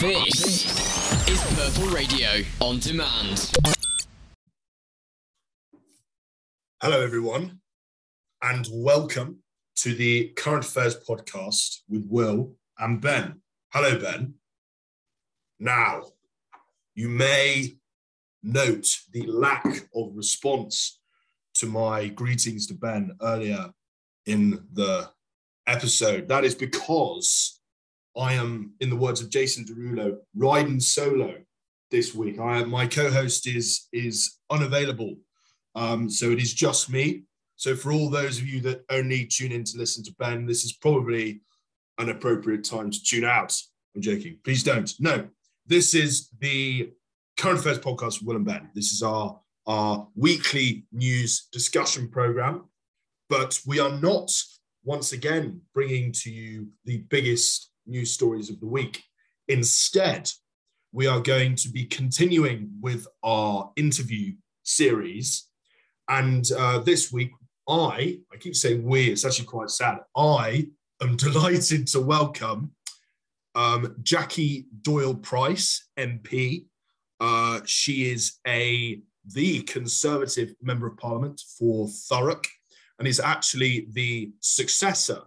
This 0.00 1.28
is 1.28 1.42
Purple 1.56 1.88
Radio 1.92 2.28
on 2.60 2.78
demand. 2.78 3.50
Hello, 6.80 7.00
everyone, 7.02 7.58
and 8.40 8.68
welcome 8.72 9.38
to 9.74 9.94
the 9.94 10.28
Current 10.36 10.64
Affairs 10.64 10.96
podcast 11.04 11.78
with 11.88 12.06
Will 12.08 12.54
and 12.78 13.00
Ben. 13.00 13.40
Hello, 13.72 13.98
Ben. 13.98 14.34
Now, 15.58 16.02
you 16.94 17.08
may 17.08 17.78
note 18.44 19.00
the 19.12 19.26
lack 19.26 19.66
of 19.96 20.12
response 20.14 21.00
to 21.54 21.66
my 21.66 22.06
greetings 22.06 22.68
to 22.68 22.74
Ben 22.74 23.16
earlier 23.20 23.72
in 24.26 24.64
the 24.72 25.10
episode. 25.66 26.28
That 26.28 26.44
is 26.44 26.54
because 26.54 27.57
I 28.18 28.34
am, 28.34 28.72
in 28.80 28.90
the 28.90 28.96
words 28.96 29.20
of 29.20 29.30
Jason 29.30 29.64
Derulo, 29.64 30.18
riding 30.34 30.80
solo 30.80 31.34
this 31.90 32.14
week. 32.14 32.38
I 32.40 32.64
my 32.64 32.86
co-host 32.86 33.46
is 33.46 33.88
is 33.92 34.38
unavailable, 34.50 35.16
um, 35.74 36.10
so 36.10 36.30
it 36.30 36.40
is 36.40 36.52
just 36.52 36.90
me. 36.90 37.22
So 37.56 37.74
for 37.74 37.92
all 37.92 38.10
those 38.10 38.38
of 38.38 38.46
you 38.46 38.60
that 38.62 38.84
only 38.90 39.24
tune 39.24 39.52
in 39.52 39.64
to 39.64 39.78
listen 39.78 40.04
to 40.04 40.14
Ben, 40.18 40.46
this 40.46 40.64
is 40.64 40.72
probably 40.72 41.40
an 41.98 42.08
appropriate 42.08 42.64
time 42.64 42.90
to 42.90 43.02
tune 43.02 43.24
out. 43.24 43.60
I'm 43.94 44.02
joking. 44.02 44.38
Please 44.44 44.62
don't. 44.62 44.92
No, 45.00 45.28
this 45.66 45.94
is 45.94 46.28
the 46.38 46.92
Current 47.36 47.60
Affairs 47.60 47.78
podcast 47.78 48.20
with 48.20 48.28
Will 48.28 48.36
and 48.36 48.44
Ben. 48.44 48.70
This 48.74 48.92
is 48.92 49.02
our 49.02 49.40
our 49.66 50.08
weekly 50.16 50.86
news 50.92 51.46
discussion 51.52 52.08
program, 52.08 52.64
but 53.28 53.60
we 53.66 53.78
are 53.78 53.98
not 54.00 54.30
once 54.84 55.12
again 55.12 55.60
bringing 55.74 56.10
to 56.10 56.30
you 56.30 56.68
the 56.84 56.98
biggest 57.10 57.70
news 57.88 58.12
stories 58.12 58.50
of 58.50 58.60
the 58.60 58.66
week. 58.66 59.02
Instead, 59.48 60.30
we 60.92 61.06
are 61.06 61.20
going 61.20 61.54
to 61.56 61.68
be 61.68 61.84
continuing 61.84 62.70
with 62.80 63.06
our 63.22 63.72
interview 63.76 64.32
series. 64.62 65.46
And 66.08 66.50
uh, 66.56 66.78
this 66.80 67.12
week, 67.12 67.30
I, 67.68 68.20
I 68.32 68.36
keep 68.38 68.56
saying 68.56 68.82
we, 68.84 69.10
it's 69.10 69.24
actually 69.24 69.46
quite 69.46 69.70
sad. 69.70 69.98
I 70.16 70.68
am 71.02 71.16
delighted 71.16 71.86
to 71.88 72.00
welcome 72.00 72.72
um, 73.54 73.96
Jackie 74.02 74.66
Doyle 74.82 75.14
Price, 75.14 75.88
MP. 75.98 76.66
Uh, 77.20 77.60
she 77.64 78.10
is 78.10 78.38
a 78.46 79.02
the 79.34 79.60
Conservative 79.62 80.54
Member 80.62 80.86
of 80.86 80.96
Parliament 80.96 81.42
for 81.58 81.86
Thurrock 81.86 82.46
and 82.98 83.06
is 83.06 83.20
actually 83.20 83.88
the 83.92 84.32
successor 84.40 85.22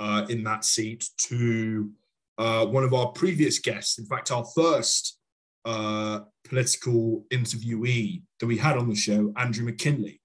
uh, 0.00 0.26
in 0.30 0.42
that 0.44 0.64
seat 0.64 1.08
to 1.18 1.90
uh, 2.38 2.64
one 2.66 2.82
of 2.82 2.94
our 2.94 3.08
previous 3.08 3.58
guests. 3.58 3.98
In 3.98 4.06
fact, 4.06 4.32
our 4.32 4.44
first 4.56 5.18
uh, 5.66 6.20
political 6.44 7.26
interviewee 7.30 8.22
that 8.40 8.46
we 8.46 8.56
had 8.56 8.78
on 8.78 8.88
the 8.88 8.96
show, 8.96 9.32
Andrew 9.36 9.66
MacKinlay. 9.66 10.18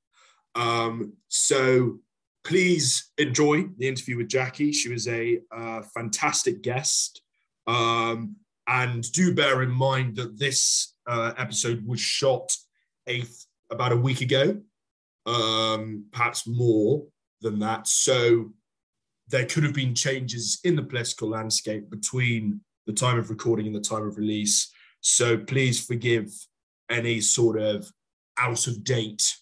Um, 0.56 1.14
so 1.28 2.00
please 2.46 3.12
enjoy 3.18 3.66
the 3.78 3.88
interview 3.88 4.16
with 4.18 4.30
Jackie. 4.30 4.72
She 4.72 4.90
was 4.90 5.10
a 5.10 5.42
uh, 5.52 5.82
fantastic 5.94 6.62
guest. 6.62 7.22
Um, 7.68 8.38
and 8.68 9.04
do 9.12 9.36
bear 9.36 9.62
in 9.62 9.72
mind 9.72 10.16
that 10.16 10.40
this 10.40 10.96
uh, 11.08 11.34
episode 11.38 11.86
was 11.86 12.00
shot 12.00 12.56
a, 13.10 13.26
about 13.70 13.92
a 13.92 13.98
week 13.98 14.22
ago, 14.22 14.62
um, 15.26 16.06
perhaps 16.14 16.48
more 16.48 17.04
than 17.42 17.60
that. 17.60 17.88
So 17.88 18.52
there 19.28 19.46
could 19.46 19.64
have 19.64 19.74
been 19.74 19.96
changes 19.96 20.60
in 20.64 20.76
the 20.76 20.84
political 20.84 21.30
landscape 21.30 21.90
between 21.90 22.62
the 22.86 22.94
time 22.94 23.18
of 23.18 23.30
recording 23.30 23.66
and 23.66 23.76
the 23.76 23.80
time 23.80 24.08
of 24.08 24.18
release. 24.18 24.72
So 25.02 25.38
please 25.38 25.84
forgive 25.86 26.32
any 26.90 27.22
sort 27.22 27.60
of 27.60 27.92
out 28.38 28.68
of 28.68 28.84
date 28.84 29.34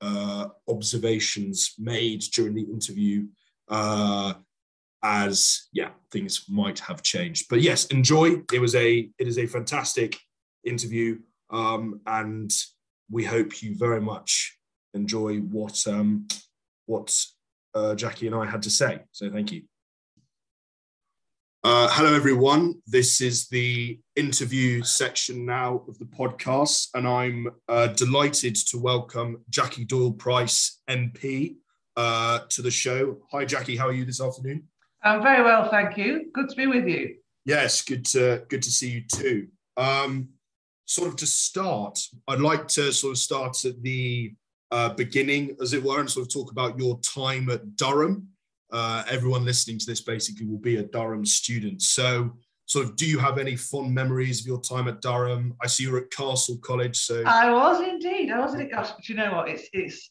uh, 0.00 0.48
observations 0.68 1.74
made 1.78 2.20
during 2.34 2.54
the 2.54 2.62
interview, 2.62 3.24
uh, 3.68 4.34
as 5.02 5.68
yeah, 5.72 5.90
things 6.10 6.44
might 6.48 6.78
have 6.80 7.02
changed. 7.02 7.46
But 7.48 7.62
yes, 7.62 7.86
enjoy. 7.86 8.42
It 8.52 8.60
was 8.60 8.74
a 8.74 9.08
it 9.18 9.26
is 9.26 9.38
a 9.38 9.46
fantastic 9.46 10.18
interview, 10.64 11.18
um, 11.50 12.00
and 12.06 12.50
we 13.10 13.24
hope 13.24 13.62
you 13.62 13.76
very 13.76 14.00
much 14.00 14.58
enjoy 14.92 15.38
what 15.38 15.82
um, 15.86 16.26
what 16.86 17.16
uh, 17.74 17.94
Jackie 17.94 18.26
and 18.26 18.36
I 18.36 18.46
had 18.46 18.62
to 18.62 18.70
say. 18.70 19.00
So 19.12 19.30
thank 19.30 19.52
you. 19.52 19.62
Uh, 21.62 21.88
hello, 21.92 22.14
everyone. 22.14 22.74
This 22.86 23.22
is 23.22 23.48
the 23.48 23.98
interview 24.16 24.82
section 24.82 25.46
now 25.46 25.82
of 25.88 25.98
the 25.98 26.04
podcast, 26.04 26.88
and 26.94 27.08
I'm 27.08 27.48
uh, 27.70 27.86
delighted 27.86 28.54
to 28.68 28.78
welcome 28.78 29.42
Jackie 29.48 29.86
Doyle 29.86 30.12
Price, 30.12 30.82
MP, 30.90 31.56
uh, 31.96 32.40
to 32.50 32.60
the 32.60 32.70
show. 32.70 33.16
Hi, 33.32 33.46
Jackie. 33.46 33.78
How 33.78 33.88
are 33.88 33.94
you 33.94 34.04
this 34.04 34.20
afternoon? 34.20 34.64
I'm 35.02 35.22
very 35.22 35.42
well, 35.42 35.70
thank 35.70 35.96
you. 35.96 36.30
Good 36.34 36.50
to 36.50 36.56
be 36.56 36.66
with 36.66 36.86
you. 36.86 37.16
Yes, 37.46 37.80
good 37.80 38.04
to 38.06 38.44
good 38.50 38.62
to 38.62 38.70
see 38.70 38.90
you 38.90 39.02
too. 39.10 39.48
Um, 39.78 40.28
sort 40.84 41.08
of 41.08 41.16
to 41.16 41.26
start, 41.26 41.98
I'd 42.28 42.40
like 42.40 42.68
to 42.68 42.92
sort 42.92 43.12
of 43.12 43.18
start 43.18 43.64
at 43.64 43.82
the 43.82 44.34
uh, 44.74 44.92
beginning, 44.92 45.56
as 45.62 45.72
it 45.72 45.80
were, 45.80 46.00
and 46.00 46.10
sort 46.10 46.26
of 46.26 46.32
talk 46.32 46.50
about 46.50 46.76
your 46.76 46.98
time 46.98 47.48
at 47.48 47.76
Durham. 47.76 48.26
Uh, 48.72 49.04
everyone 49.08 49.44
listening 49.44 49.78
to 49.78 49.86
this 49.86 50.00
basically 50.00 50.46
will 50.46 50.58
be 50.58 50.78
a 50.78 50.82
Durham 50.82 51.24
student. 51.24 51.80
So, 51.80 52.32
sort 52.66 52.86
of, 52.86 52.96
do 52.96 53.06
you 53.06 53.20
have 53.20 53.38
any 53.38 53.54
fond 53.54 53.94
memories 53.94 54.40
of 54.40 54.48
your 54.48 54.60
time 54.60 54.88
at 54.88 55.00
Durham? 55.00 55.54
I 55.62 55.68
see 55.68 55.84
you're 55.84 55.98
at 55.98 56.10
Castle 56.10 56.58
College. 56.60 56.96
So 56.96 57.22
I 57.24 57.52
was 57.52 57.88
indeed. 57.88 58.32
I 58.32 58.40
was 58.40 58.56
at 58.56 58.68
Castle. 58.68 58.96
But 58.98 59.08
you 59.08 59.14
know 59.14 59.32
what? 59.34 59.48
It's 59.48 59.68
it's 59.72 60.10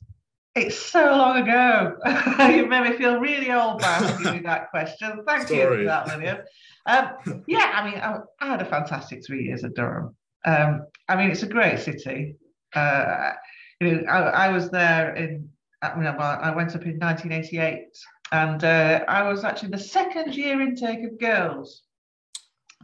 it's 0.56 0.80
so 0.80 1.12
long 1.12 1.42
ago. 1.42 1.98
you 2.56 2.66
made 2.66 2.90
me 2.90 2.98
feel 2.98 3.20
really 3.20 3.52
old 3.52 3.82
by 3.82 3.88
asking 3.88 4.32
me 4.32 4.40
that 4.44 4.70
question. 4.70 5.26
Thank 5.28 5.50
Sorry. 5.50 5.60
you 5.60 5.68
for 5.80 5.84
that, 5.84 6.08
William. 6.08 6.38
Um, 6.86 7.44
yeah, 7.48 7.70
I 7.74 7.90
mean, 7.90 8.00
I, 8.00 8.20
I, 8.40 8.48
had 8.48 8.62
a 8.62 8.66
fantastic 8.66 9.26
three 9.26 9.44
years 9.44 9.66
at 9.66 9.74
Durham. 9.74 10.16
Um, 10.46 10.86
I 11.10 11.18
mean, 11.18 11.32
it's 11.32 11.44
a 11.44 11.48
great 11.48 11.80
city. 11.80 12.36
Uh, 12.74 13.32
you 13.80 13.92
know, 13.92 14.04
I, 14.10 14.48
I 14.48 14.50
was 14.50 14.70
there 14.70 15.16
in, 15.16 15.50
I, 15.82 15.96
mean, 15.96 16.08
I 16.08 16.56
went 16.56 16.76
up 16.76 16.86
in 16.86 17.00
1988 17.00 17.88
and 18.32 18.64
uh, 18.64 19.04
I 19.08 19.24
was 19.24 19.44
actually 19.44 19.70
the 19.70 19.78
second 19.78 20.36
year 20.36 20.62
intake 20.62 21.04
of 21.04 21.20
girls. 21.20 21.84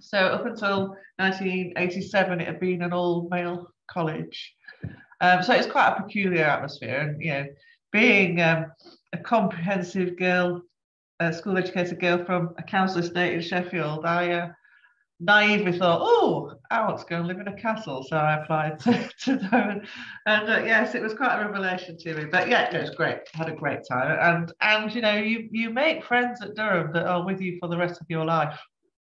So 0.02 0.18
up 0.18 0.46
until 0.46 0.96
1987, 1.18 2.40
it 2.40 2.48
had 2.48 2.60
been 2.60 2.82
an 2.82 2.94
all 2.94 3.28
male 3.30 3.68
college. 3.90 4.54
Um, 5.22 5.44
so 5.44 5.54
it's 5.54 5.68
quite 5.68 5.90
a 5.98 6.04
peculiar 6.04 6.46
atmosphere. 6.46 7.00
And, 7.00 7.22
you 7.22 7.32
know, 7.32 7.46
being 7.92 8.42
um, 8.42 8.68
a 9.12 9.18
comprehensive 9.18 10.18
girl, 10.18 10.62
a 11.20 11.34
school 11.34 11.58
educated 11.58 12.00
girl 12.00 12.24
from 12.24 12.54
a 12.58 12.64
council 12.64 13.00
estate 13.00 13.34
in 13.34 13.42
Sheffield, 13.42 14.06
I, 14.06 14.32
uh, 14.32 14.50
naively 15.20 15.78
thought, 15.78 16.00
oh, 16.02 16.54
I 16.72 16.86
want 16.86 17.00
to 17.00 17.06
go 17.06 17.18
and 17.18 17.28
live 17.28 17.40
in 17.40 17.48
a 17.48 17.56
castle. 17.56 18.06
So 18.08 18.16
I 18.16 18.42
applied 18.42 18.80
to, 18.84 19.10
to 19.24 19.36
them. 19.38 19.82
And 20.26 20.50
uh, 20.50 20.64
yes, 20.66 20.96
it 20.96 21.02
was 21.02 21.14
quite 21.14 21.40
a 21.40 21.46
revelation 21.46 21.98
to 21.98 22.14
me. 22.16 22.26
But 22.26 22.48
yeah, 22.50 22.74
it 22.74 22.82
was 22.82 22.92
great. 22.92 23.20
Had 23.34 23.50
a 23.50 23.56
great 23.56 23.80
time. 23.90 24.18
And, 24.22 24.54
and 24.62 24.94
you 24.94 25.02
know, 25.02 25.16
you, 25.16 25.50
you 25.52 25.70
make 25.70 26.04
friends 26.04 26.42
at 26.42 26.56
Durham 26.56 26.94
that 26.94 27.06
are 27.06 27.26
with 27.26 27.42
you 27.42 27.58
for 27.60 27.68
the 27.68 27.78
rest 27.78 28.00
of 28.00 28.08
your 28.10 28.26
life. 28.26 28.58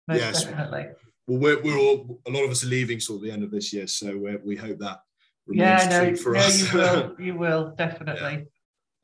Most 0.09 0.21
yes. 0.21 0.45
definitely. 0.45 0.87
Well, 1.27 1.39
we're, 1.39 1.63
we're 1.63 1.79
all, 1.79 2.21
a 2.27 2.31
lot 2.31 2.45
of 2.45 2.51
us 2.51 2.63
are 2.63 2.69
leaving 2.69 3.01
sort 3.01 3.19
of 3.19 3.23
the 3.25 3.33
end 3.33 3.43
of 3.43 3.51
this 3.51 3.73
year. 3.73 3.87
So 3.89 4.27
uh, 4.29 4.37
we 4.45 4.55
hope 4.55 4.79
that 4.79 5.01
yeah, 5.49 5.87
no, 5.89 6.17
for 6.17 6.33
no, 6.33 6.41
us. 6.41 6.61
you 6.61 6.79
will. 6.79 7.17
You 7.19 7.37
will, 7.37 7.75
definitely. 7.77 8.47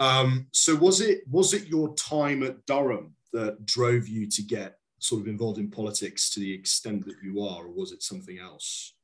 Yeah. 0.00 0.18
Um, 0.18 0.48
so 0.52 0.74
was 0.74 1.00
it 1.00 1.20
was 1.30 1.54
it 1.54 1.68
your 1.68 1.94
time 1.94 2.42
at 2.42 2.64
Durham 2.66 3.14
that 3.32 3.64
drove 3.64 4.08
you 4.08 4.28
to 4.28 4.42
get 4.42 4.76
sort 5.02 5.20
of 5.20 5.26
involved 5.26 5.58
in 5.58 5.68
politics 5.68 6.30
to 6.30 6.40
the 6.40 6.54
extent 6.54 7.04
that 7.06 7.16
you 7.22 7.42
are, 7.42 7.64
or 7.64 7.72
was 7.72 7.92
it 7.92 8.02
something 8.02 8.38
else? 8.38 8.94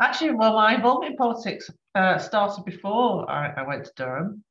Actually, 0.00 0.30
well, 0.30 0.54
my 0.54 0.74
involvement 0.74 1.12
in 1.12 1.16
politics 1.16 1.68
uh, 1.94 2.18
started 2.18 2.64
before 2.64 3.28
I, 3.28 3.52
I, 3.56 3.66
went 3.66 3.84
to 3.84 3.92
Durham. 3.96 4.44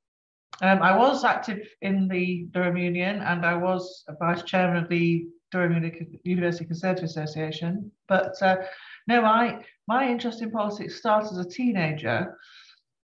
Um, 0.61 0.81
I 0.81 0.95
was 0.95 1.23
active 1.23 1.67
in 1.81 2.07
the 2.07 2.47
Durham 2.51 2.77
Union 2.77 3.21
and 3.21 3.45
I 3.45 3.55
was 3.55 4.03
a 4.09 4.15
vice 4.15 4.43
chairman 4.43 4.83
of 4.83 4.89
the 4.89 5.25
Durham 5.51 5.91
University 6.23 6.65
Conservative 6.65 7.05
Association. 7.05 7.91
But 8.07 8.39
uh, 8.41 8.57
no, 9.07 9.23
I, 9.23 9.63
my 9.87 10.07
interest 10.07 10.41
in 10.41 10.51
politics 10.51 10.99
started 10.99 11.31
as 11.31 11.45
a 11.45 11.49
teenager. 11.49 12.37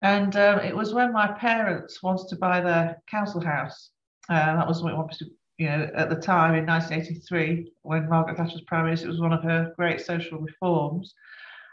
And 0.00 0.34
um, 0.34 0.58
it 0.60 0.74
was 0.74 0.94
when 0.94 1.12
my 1.12 1.28
parents 1.28 2.02
wanted 2.02 2.26
to 2.30 2.36
buy 2.36 2.60
their 2.60 3.00
council 3.08 3.44
house. 3.44 3.90
Uh, 4.28 4.56
that 4.56 4.66
was 4.66 4.82
when 4.82 4.96
wanted 4.96 5.18
to 5.18 5.26
you 5.62 5.68
know, 5.68 5.88
at 5.94 6.10
the 6.10 6.16
time 6.16 6.56
in 6.56 6.66
1983, 6.66 7.72
when 7.82 8.08
Margaret 8.08 8.36
Thatcher 8.36 8.54
was 8.54 8.62
Prime 8.62 8.86
Minister, 8.86 9.06
it 9.06 9.10
was 9.10 9.20
one 9.20 9.32
of 9.32 9.44
her 9.44 9.72
great 9.76 10.00
social 10.00 10.40
reforms. 10.40 11.14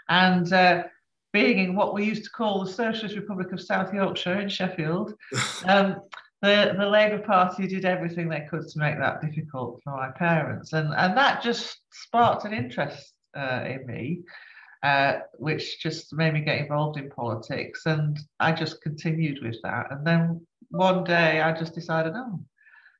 And 0.09 0.53
uh, 0.53 0.83
being 1.33 1.57
in 1.57 1.75
what 1.75 1.95
we 1.95 2.05
used 2.05 2.23
to 2.25 2.29
call 2.29 2.63
the 2.63 2.71
Socialist 2.71 3.15
Republic 3.15 3.51
of 3.51 3.59
South 3.59 3.91
Yorkshire 3.91 4.41
in 4.41 4.47
Sheffield, 4.47 5.15
um, 5.65 6.01
the, 6.43 6.75
the 6.77 6.85
Labour 6.85 7.17
Party 7.17 7.65
did 7.65 7.83
everything 7.83 8.29
they 8.29 8.45
could 8.47 8.67
to 8.67 8.79
make 8.79 8.99
that 8.99 9.21
difficult 9.21 9.81
for 9.83 9.89
my 9.89 10.11
parents. 10.11 10.73
And, 10.73 10.93
and 10.93 11.17
that 11.17 11.41
just 11.41 11.79
sparked 11.91 12.45
an 12.45 12.53
interest 12.53 13.11
uh, 13.35 13.63
in 13.65 13.87
me, 13.87 14.19
uh, 14.83 15.21
which 15.39 15.81
just 15.81 16.13
made 16.13 16.35
me 16.35 16.41
get 16.41 16.59
involved 16.59 16.99
in 16.99 17.09
politics. 17.09 17.87
And 17.87 18.19
I 18.39 18.51
just 18.51 18.83
continued 18.83 19.41
with 19.41 19.57
that. 19.63 19.87
And 19.91 20.05
then 20.05 20.45
one 20.69 21.03
day 21.03 21.41
I 21.41 21.57
just 21.57 21.73
decided, 21.73 22.13
oh, 22.15 22.39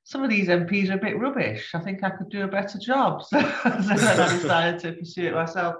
some 0.10 0.24
of 0.24 0.32
these 0.32 0.48
MPs 0.48 0.90
are 0.90 0.96
a 0.96 0.98
bit 0.98 1.20
rubbish. 1.20 1.70
I 1.76 1.80
think 1.80 2.04
I 2.04 2.10
could 2.10 2.30
do 2.30 2.42
a 2.42 2.48
better 2.48 2.80
job. 2.80 3.22
So, 3.30 3.40
so 3.40 3.96
then 3.96 4.20
I 4.20 4.38
decided 4.38 4.80
to 4.82 4.94
pursue 4.94 5.28
it 5.28 5.36
myself. 5.36 5.76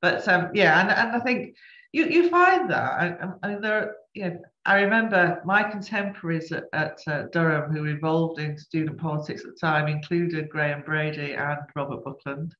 But 0.00 0.28
um, 0.28 0.50
yeah, 0.54 0.80
and, 0.80 0.90
and 0.90 1.16
I 1.16 1.18
think 1.24 1.56
you, 1.92 2.04
you 2.04 2.28
find 2.30 2.70
that. 2.70 2.92
I, 2.92 3.16
I 3.42 3.48
mean, 3.48 3.60
there, 3.60 3.96
you 4.14 4.28
know, 4.28 4.38
I 4.64 4.80
remember 4.82 5.42
my 5.44 5.64
contemporaries 5.64 6.52
at, 6.52 6.64
at 6.72 7.00
uh, 7.08 7.22
Durham 7.32 7.72
who 7.72 7.82
were 7.82 7.88
involved 7.88 8.38
in 8.38 8.56
student 8.56 8.96
politics 8.96 9.40
at 9.40 9.48
the 9.48 9.66
time 9.66 9.88
included 9.88 10.50
Graham 10.50 10.82
Brady 10.82 11.34
and 11.34 11.58
Robert 11.74 12.04
Buckland, 12.04 12.54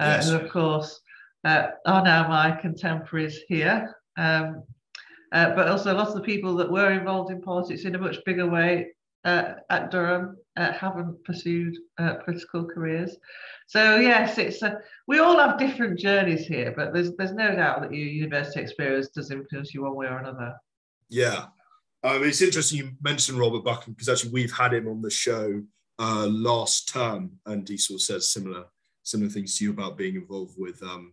uh, 0.00 0.16
yes. 0.16 0.30
who, 0.30 0.36
of 0.36 0.50
course, 0.50 1.00
uh, 1.44 1.68
are 1.86 2.02
now 2.02 2.26
my 2.26 2.50
contemporaries 2.50 3.38
here. 3.46 3.94
Um, 4.16 4.64
uh, 5.30 5.54
but 5.54 5.68
also 5.68 5.94
lots 5.94 6.10
of 6.10 6.16
the 6.16 6.22
people 6.22 6.56
that 6.56 6.72
were 6.72 6.90
involved 6.90 7.30
in 7.30 7.40
politics 7.40 7.84
in 7.84 7.94
a 7.94 7.98
much 7.98 8.18
bigger 8.24 8.50
way 8.50 8.88
uh, 9.24 9.54
at 9.68 9.90
Durham 9.90 10.36
uh, 10.56 10.72
haven't 10.72 11.22
pursued 11.24 11.76
political 12.24 12.64
careers. 12.64 13.16
So 13.66 13.96
yes, 13.96 14.38
it's 14.38 14.62
a, 14.62 14.78
we 15.06 15.18
all 15.18 15.38
have 15.38 15.58
different 15.58 15.98
journeys 15.98 16.46
here, 16.46 16.72
but 16.76 16.92
there's 16.92 17.14
there's 17.16 17.32
no 17.32 17.54
doubt 17.54 17.82
that 17.82 17.92
your 17.92 18.06
university 18.06 18.60
experience 18.60 19.08
does 19.08 19.30
influence 19.30 19.74
you 19.74 19.82
one 19.82 19.94
way 19.94 20.06
or 20.06 20.18
another. 20.18 20.54
Yeah. 21.08 21.46
Um, 22.02 22.24
it's 22.24 22.40
interesting 22.40 22.78
you 22.78 22.92
mentioned 23.02 23.38
Robert 23.38 23.62
Buckland 23.62 23.96
because 23.96 24.08
actually 24.08 24.32
we've 24.32 24.52
had 24.52 24.72
him 24.72 24.88
on 24.88 25.02
the 25.02 25.10
show 25.10 25.62
uh, 25.98 26.26
last 26.26 26.88
term, 26.88 27.32
and 27.44 27.68
he 27.68 27.76
sort 27.76 27.96
of 27.96 28.02
says 28.02 28.32
similar 28.32 28.64
similar 29.02 29.30
things 29.30 29.58
to 29.58 29.64
you 29.64 29.70
about 29.70 29.98
being 29.98 30.14
involved 30.14 30.54
with 30.58 30.82
um, 30.82 31.12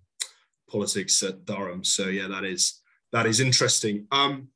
politics 0.70 1.22
at 1.24 1.46
Durham. 1.46 1.84
So 1.84 2.08
yeah, 2.08 2.28
that 2.28 2.46
is 2.46 2.82
that 3.12 3.26
is 3.26 3.40
interesting. 3.40 4.08
Um, 4.12 4.50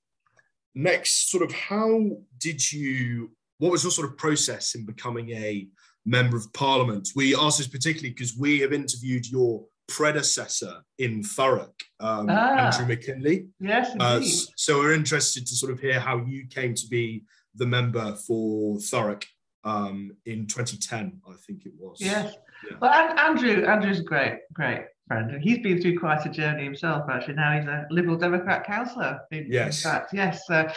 next, 0.76 1.32
sort 1.32 1.44
of, 1.44 1.52
how 1.52 2.18
did 2.38 2.72
you? 2.72 3.32
What 3.62 3.72
was 3.72 3.84
your 3.84 3.92
sort 3.92 4.10
of 4.10 4.18
process 4.18 4.74
in 4.74 4.88
becoming 4.88 5.30
a 5.30 5.68
member 6.04 6.36
of 6.36 6.52
Parliament? 6.52 7.10
We 7.16 7.36
asked 7.36 7.60
this 7.60 7.68
particularly 7.68 8.10
because 8.10 8.36
we 8.36 8.60
have 8.62 8.74
interviewed 8.74 9.28
your 9.28 9.64
predecessor 9.88 10.82
in 10.98 11.22
Thurrock, 11.22 11.74
um, 12.00 12.26
ah, 12.28 12.72
Andrew 12.72 12.88
MacKinlay. 12.88 13.46
Yes, 13.60 13.96
uh, 14.00 14.20
so 14.56 14.80
we're 14.80 14.94
interested 14.94 15.46
to 15.46 15.56
sort 15.56 15.72
of 15.72 15.80
hear 15.80 16.00
how 16.00 16.26
you 16.26 16.48
came 16.48 16.74
to 16.74 16.88
be 16.88 17.24
the 17.54 17.68
member 17.68 18.16
for 18.26 18.78
Thurrock 18.78 19.26
um, 19.64 20.10
in 20.26 20.48
2010, 20.48 21.22
I 21.30 21.36
think 21.46 21.68
it 21.68 21.74
was. 21.78 22.02
Yes. 22.02 22.34
Yeah. 22.68 22.78
Well, 22.82 22.92
Andrew, 22.92 23.66
Andrew's 23.66 24.00
a 24.00 24.04
great, 24.04 24.40
great 24.54 24.86
friend. 25.08 25.40
He's 25.40 25.60
been 25.60 25.80
through 25.80 26.00
quite 26.00 26.26
a 26.26 26.30
journey 26.30 26.64
himself, 26.64 27.08
actually. 27.12 27.36
Now 27.36 27.60
he's 27.60 27.68
a 27.68 27.86
Liberal 27.92 28.18
Democrat 28.18 28.66
councillor. 28.66 29.20
In, 29.30 29.46
yes. 29.48 29.86
In 29.86 29.92
fact, 29.92 30.14
yes. 30.16 30.50
Uh, 30.50 30.74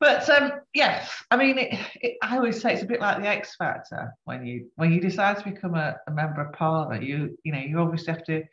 but 0.00 0.28
um, 0.30 0.52
yes, 0.74 1.10
I 1.30 1.36
mean, 1.36 1.58
it, 1.58 1.78
it, 2.00 2.16
I 2.22 2.36
always 2.36 2.60
say 2.60 2.72
it's 2.72 2.82
a 2.82 2.86
bit 2.86 3.00
like 3.00 3.20
the 3.20 3.28
X 3.28 3.56
Factor 3.56 4.12
when 4.24 4.46
you 4.46 4.70
when 4.76 4.92
you 4.92 5.00
decide 5.00 5.38
to 5.38 5.50
become 5.50 5.74
a, 5.74 5.96
a 6.06 6.10
member 6.10 6.42
of 6.42 6.52
Parliament. 6.52 7.02
You 7.02 7.36
you 7.44 7.52
know 7.52 7.58
you 7.58 7.78
obviously 7.78 8.12
have 8.12 8.24
to 8.24 8.44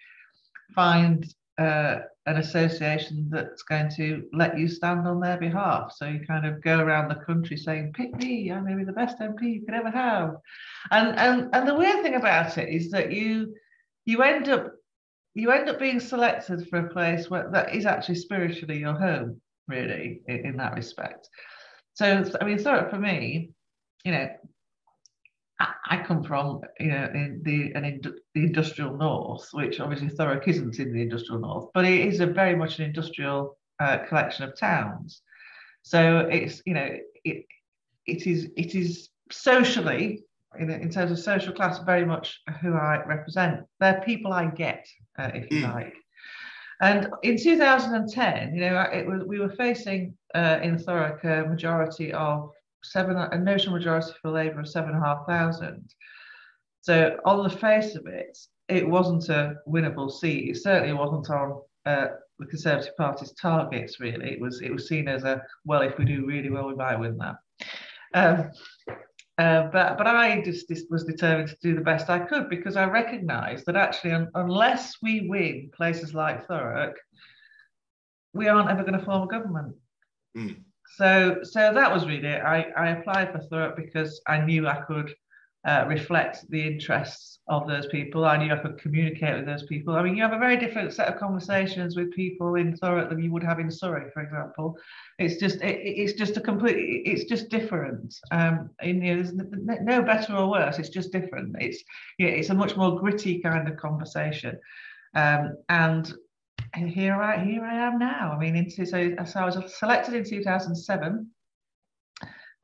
find 0.76 1.26
uh, 1.58 2.00
an 2.26 2.38
association 2.38 3.28
that's 3.30 3.64
going 3.64 3.90
to 3.98 4.24
let 4.34 4.58
you 4.58 4.68
stand 4.68 5.08
on 5.08 5.20
their 5.20 5.38
behalf. 5.38 5.94
So 5.96 6.06
you 6.06 6.26
kind 6.26 6.46
of 6.46 6.62
go 6.62 6.80
around 6.80 7.10
the 7.10 7.24
country 7.24 7.58
saying, 7.58 7.94
"Pick 7.94 8.16
me! 8.16 8.52
I'm 8.52 8.64
going 8.64 8.78
to 8.78 8.84
be 8.84 8.86
the 8.86 8.94
best 8.94 9.20
MP 9.20 9.54
you 9.54 9.66
could 9.66 9.76
ever 9.76 9.92
have." 9.92 10.36
And 10.92 11.18
and 11.18 11.50
and 11.54 11.68
the 11.68 11.76
weird 11.76 12.02
thing 12.02 12.16
about 12.16 12.58
it 12.58 12.70
is 12.70 12.92
that 12.92 13.12
you 13.12 13.56
you 14.06 14.22
end 14.22 14.50
up 14.50 14.74
you 15.36 15.52
end 15.52 15.70
up 15.70 15.80
being 15.80 16.00
selected 16.00 16.68
for 16.70 16.80
a 16.80 16.90
place 16.90 17.30
where 17.30 17.50
that 17.52 17.74
is 17.74 17.86
actually 17.86 18.16
spiritually 18.16 18.80
your 18.80 18.94
home 18.94 19.42
really 19.68 20.22
in, 20.28 20.46
in 20.48 20.58
that 20.58 20.76
respect. 20.76 21.30
So 21.94 22.26
I 22.40 22.46
mean, 22.46 22.60
so 22.60 22.88
for 22.90 22.98
me, 22.98 23.52
you 24.04 24.12
know, 24.12 24.30
I, 25.60 26.04
come 26.06 26.24
from 26.24 26.62
you 26.80 26.88
know 26.88 27.10
in 27.14 27.42
the 27.44 27.72
an 27.74 27.86
in, 27.86 28.02
the 28.34 28.44
industrial 28.44 28.98
north, 28.98 29.48
which 29.54 29.80
obviously 29.80 30.10
Thurrock 30.10 30.48
isn't 30.48 30.80
in 30.80 30.94
the 30.94 31.02
industrial 31.02 31.40
north, 31.40 31.70
but 31.74 31.86
it 31.86 32.08
is 32.08 32.20
a 32.20 32.26
very 32.26 32.56
much 32.56 32.80
an 32.80 32.86
industrial 32.86 33.58
uh, 33.80 34.00
collection 34.10 34.44
of 34.46 34.58
towns. 34.58 35.22
So 35.84 36.20
it's 36.32 36.62
you 36.66 36.74
know 36.74 36.90
it 37.24 37.46
it 38.08 38.28
is 38.28 38.50
it 38.58 38.76
is 38.76 39.10
socially 39.32 40.24
in, 40.60 40.70
in 40.70 40.90
terms 40.90 41.12
of 41.12 41.20
social 41.20 41.54
class 41.54 41.80
very 41.80 42.06
much 42.06 42.42
who 42.62 42.74
I 42.74 43.04
represent. 43.06 43.62
They're 43.80 44.02
people 44.02 44.34
I 44.34 44.48
get, 44.48 44.88
uh, 45.18 45.32
if 45.34 45.52
you 45.52 45.66
mm. 45.66 45.74
like. 45.74 45.94
And 46.82 47.10
in 47.24 47.38
2010, 47.38 48.56
you 48.56 48.62
know, 48.62 48.82
it 48.92 49.06
was 49.06 49.24
we 49.26 49.40
were 49.40 49.50
facing 49.50 50.16
uh, 50.36 50.60
in 50.62 50.78
Thurrock 50.78 51.24
a 51.24 51.48
majority 51.48 52.12
of 52.14 52.52
seven, 52.84 53.16
a 53.18 53.38
notional 53.38 53.78
majority 53.78 54.12
for 54.22 54.32
Labour 54.32 54.62
of 54.62 54.68
seven 54.68 54.92
and 54.92 55.04
a 55.04 55.06
half 55.06 55.26
thousand. 55.28 55.94
So 56.82 57.18
on 57.26 57.44
the 57.44 57.50
face 57.50 57.96
of 57.96 58.08
it, 58.08 58.38
it 58.68 58.88
wasn't 58.88 59.30
a 59.30 59.56
winnable 59.68 60.12
seat. 60.12 60.50
It 60.50 60.58
certainly 60.58 60.94
wasn't 60.94 61.30
on 61.30 61.62
uh, 61.86 62.08
the 62.40 62.46
Conservative 62.46 62.96
Party's 62.98 63.32
targets. 63.34 64.00
Really, 64.00 64.32
it 64.32 64.42
was 64.42 64.62
it 64.62 64.72
was 64.72 64.88
seen 64.88 65.08
as 65.08 65.24
a 65.24 65.42
well, 65.66 65.82
if 65.82 65.98
we 65.98 66.06
do 66.06 66.26
really 66.26 66.50
well, 66.50 66.68
we 66.68 66.76
might 66.76 67.00
win 67.00 67.18
that. 67.18 67.36
Um, 68.14 68.52
uh, 69.38 69.64
but 69.72 69.98
but 69.98 70.06
I 70.06 70.42
just, 70.42 70.68
just, 70.68 70.92
was 70.92 71.04
determined 71.04 71.50
to 71.50 71.58
do 71.62 71.74
the 71.74 71.82
best 71.82 72.10
I 72.10 72.20
could 72.20 72.50
because 72.50 72.78
I 72.78 72.86
recognised 72.86 73.66
that 73.66 73.76
actually, 73.76 74.12
un, 74.12 74.30
unless 74.36 74.98
we 75.02 75.28
win 75.28 75.72
places 75.76 76.14
like 76.14 76.48
Thurrock, 76.48 76.94
we 78.34 78.48
aren't 78.48 78.70
ever 78.70 78.84
going 78.84 79.00
to 79.00 79.06
form 79.06 79.24
a 79.24 79.28
government. 79.28 79.76
Mm. 80.38 80.62
So 80.98 81.40
so 81.42 81.74
that 81.74 81.92
was 81.92 82.06
really 82.06 82.28
it. 82.28 82.44
I, 82.44 82.68
I 82.78 82.90
applied 82.90 83.32
for 83.32 83.40
Thurrock 83.40 83.76
because 83.76 84.22
I 84.28 84.40
knew 84.42 84.68
I 84.68 84.82
could 84.82 85.14
uh, 85.66 85.86
reflect 85.88 86.50
the 86.50 86.62
interests 86.62 87.40
of 87.48 87.68
those 87.68 87.86
people. 87.88 88.26
I 88.26 88.38
knew 88.38 88.54
I 88.54 88.58
could 88.58 88.78
communicate 88.78 89.36
with 89.36 89.46
those 89.46 89.64
people. 89.64 89.96
I 89.96 90.04
mean, 90.04 90.16
you 90.16 90.24
have 90.24 90.34
a 90.34 90.40
very 90.40 90.58
different 90.58 90.94
set 90.94 91.08
of 91.08 91.20
conversations 91.20 91.96
with 91.96 92.12
people 92.12 92.56
in 92.56 92.78
Thurrock 92.78 93.10
than 93.10 93.24
you 93.24 93.32
would 93.32 93.44
have 93.44 93.60
in 93.60 93.72
Surrey, 93.72 94.10
for 94.12 94.22
example. 94.22 94.78
It's 95.20 95.38
just 95.38 95.62
it, 95.62 95.80
it's 95.84 96.14
just 96.14 96.38
a 96.38 96.42
complete 96.42 97.04
it's 97.06 97.26
just 97.26 97.50
different. 97.50 98.16
Um, 98.32 98.70
and, 98.80 99.04
you 99.04 99.16
know, 99.16 99.24
there's 99.24 99.82
no 99.82 100.02
better 100.02 100.36
or 100.36 100.50
worse. 100.50 100.80
It's 100.80 100.90
just 100.90 101.12
different. 101.12 101.56
It's 101.60 101.84
yeah, 102.18 102.30
it's 102.30 102.50
a 102.50 102.54
much 102.54 102.76
more 102.76 103.00
gritty 103.00 103.40
kind 103.40 103.68
of 103.68 103.78
conversation. 103.78 104.58
Um, 105.16 105.58
and 105.70 106.14
here 106.76 107.16
I 107.16 107.44
here 107.44 107.64
I 107.64 107.88
am 107.88 108.00
now. 108.00 108.34
I 108.34 108.38
mean, 108.38 108.56
into 108.56 108.86
so, 108.86 109.16
so 109.26 109.40
I 109.40 109.46
was 109.46 109.78
selected 109.78 110.14
in 110.14 110.24
2007. 110.24 111.30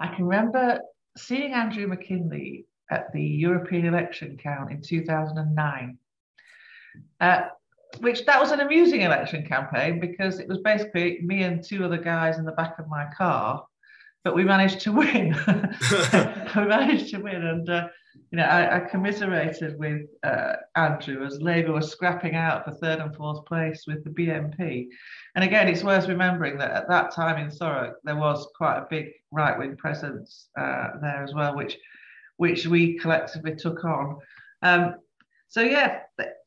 I 0.02 0.08
can 0.08 0.26
remember 0.26 0.80
seeing 1.18 1.54
Andrew 1.54 1.88
MacKinlay 1.88 2.64
at 2.90 3.12
the 3.14 3.24
European 3.24 3.86
election 3.86 4.38
count 4.42 4.72
in 4.72 4.82
2009. 4.82 5.98
Uh, 7.20 7.42
which 8.00 8.26
that 8.26 8.40
was 8.40 8.52
an 8.52 8.60
amusing 8.60 9.02
election 9.02 9.46
campaign 9.46 10.00
because 10.00 10.40
it 10.40 10.48
was 10.48 10.60
basically 10.60 11.20
me 11.24 11.44
and 11.44 11.64
two 11.64 11.84
other 11.84 11.98
guys 11.98 12.38
in 12.38 12.46
the 12.46 12.52
back 12.52 12.78
of 12.78 12.88
my 12.88 13.06
car, 13.18 13.66
but 14.24 14.36
we 14.36 14.44
managed 14.44 14.82
to 14.82 14.92
win. 14.92 15.36
we 16.56 16.66
managed 16.66 17.10
to 17.10 17.20
win, 17.20 17.44
and 17.44 17.70
uh, 17.70 17.88
you 18.32 18.38
know 18.38 18.44
I, 18.44 18.78
I 18.78 18.80
commiserated 18.82 19.78
with 19.80 20.04
uh, 20.24 20.54
Andrew 20.76 21.26
as 21.26 21.42
Labour 21.42 21.74
was 21.74 21.92
scrapping 21.92 22.36
out 22.36 22.64
for 22.64 22.72
third 22.72 23.00
and 23.00 23.16
fourth 23.16 23.46
place 23.46 23.86
with 23.88 24.04
the 24.04 24.12
BNP. 24.12 24.88
And 25.36 25.44
again, 25.44 25.68
it's 25.68 25.84
worth 25.84 26.08
remembering 26.08 26.58
that 26.60 26.72
at 26.72 26.90
that 26.90 27.12
time 27.12 27.44
in 27.44 27.50
Thurrock 27.50 27.94
there 28.04 28.18
was 28.18 28.48
quite 28.56 28.78
a 28.78 28.88
big 28.90 29.08
right-wing 29.32 29.78
presence 29.78 30.50
uh, 30.58 30.90
there 31.02 31.24
as 31.24 31.34
well, 31.34 31.56
which 31.56 31.78
which 32.40 32.66
we 32.66 32.98
collectively 32.98 33.54
took 33.54 33.84
on. 33.84 34.18
Um, 34.62 34.96
so 35.50 35.60
yeah, 35.60 36.00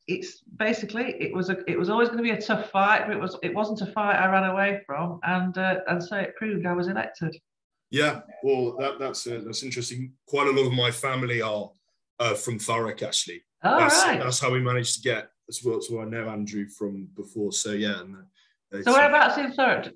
it's 0.07 0.41
basically 0.57 1.15
it 1.19 1.33
was 1.33 1.51
a 1.51 1.57
it 1.69 1.77
was 1.77 1.89
always 1.89 2.09
going 2.09 2.17
to 2.17 2.23
be 2.23 2.31
a 2.31 2.41
tough 2.41 2.71
fight, 2.71 3.05
but 3.05 3.15
it 3.15 3.19
was 3.19 3.37
it 3.43 3.53
wasn't 3.53 3.81
a 3.81 3.91
fight 3.91 4.15
I 4.15 4.31
ran 4.31 4.49
away 4.49 4.81
from, 4.87 5.19
and 5.23 5.55
uh, 5.55 5.81
and 5.87 6.03
so 6.03 6.17
it 6.17 6.35
proved 6.35 6.65
I 6.65 6.73
was 6.73 6.87
elected. 6.87 7.35
Yeah, 7.91 8.21
well, 8.41 8.75
that, 8.79 8.97
that's 8.97 9.27
uh, 9.27 9.41
that's 9.45 9.61
interesting. 9.61 10.13
Quite 10.27 10.47
a 10.47 10.51
lot 10.51 10.65
of 10.65 10.73
my 10.73 10.89
family 10.89 11.43
are 11.43 11.69
uh, 12.19 12.33
from 12.33 12.57
Thurrock, 12.57 13.03
actually. 13.03 13.43
Oh, 13.63 13.77
that's, 13.77 14.03
right. 14.03 14.19
that's 14.19 14.39
how 14.39 14.51
we 14.51 14.61
managed 14.61 14.95
to 14.95 15.01
get. 15.01 15.29
That's 15.47 15.63
what 15.63 15.83
so 15.83 16.01
I 16.01 16.05
know 16.05 16.27
Andrew 16.27 16.67
from 16.69 17.07
before. 17.15 17.51
So 17.51 17.71
yeah. 17.71 17.99
And, 17.99 18.15
uh, 18.15 18.81
so 18.81 18.93
whereabouts 18.93 19.37
in 19.37 19.51
Thurrock 19.53 19.91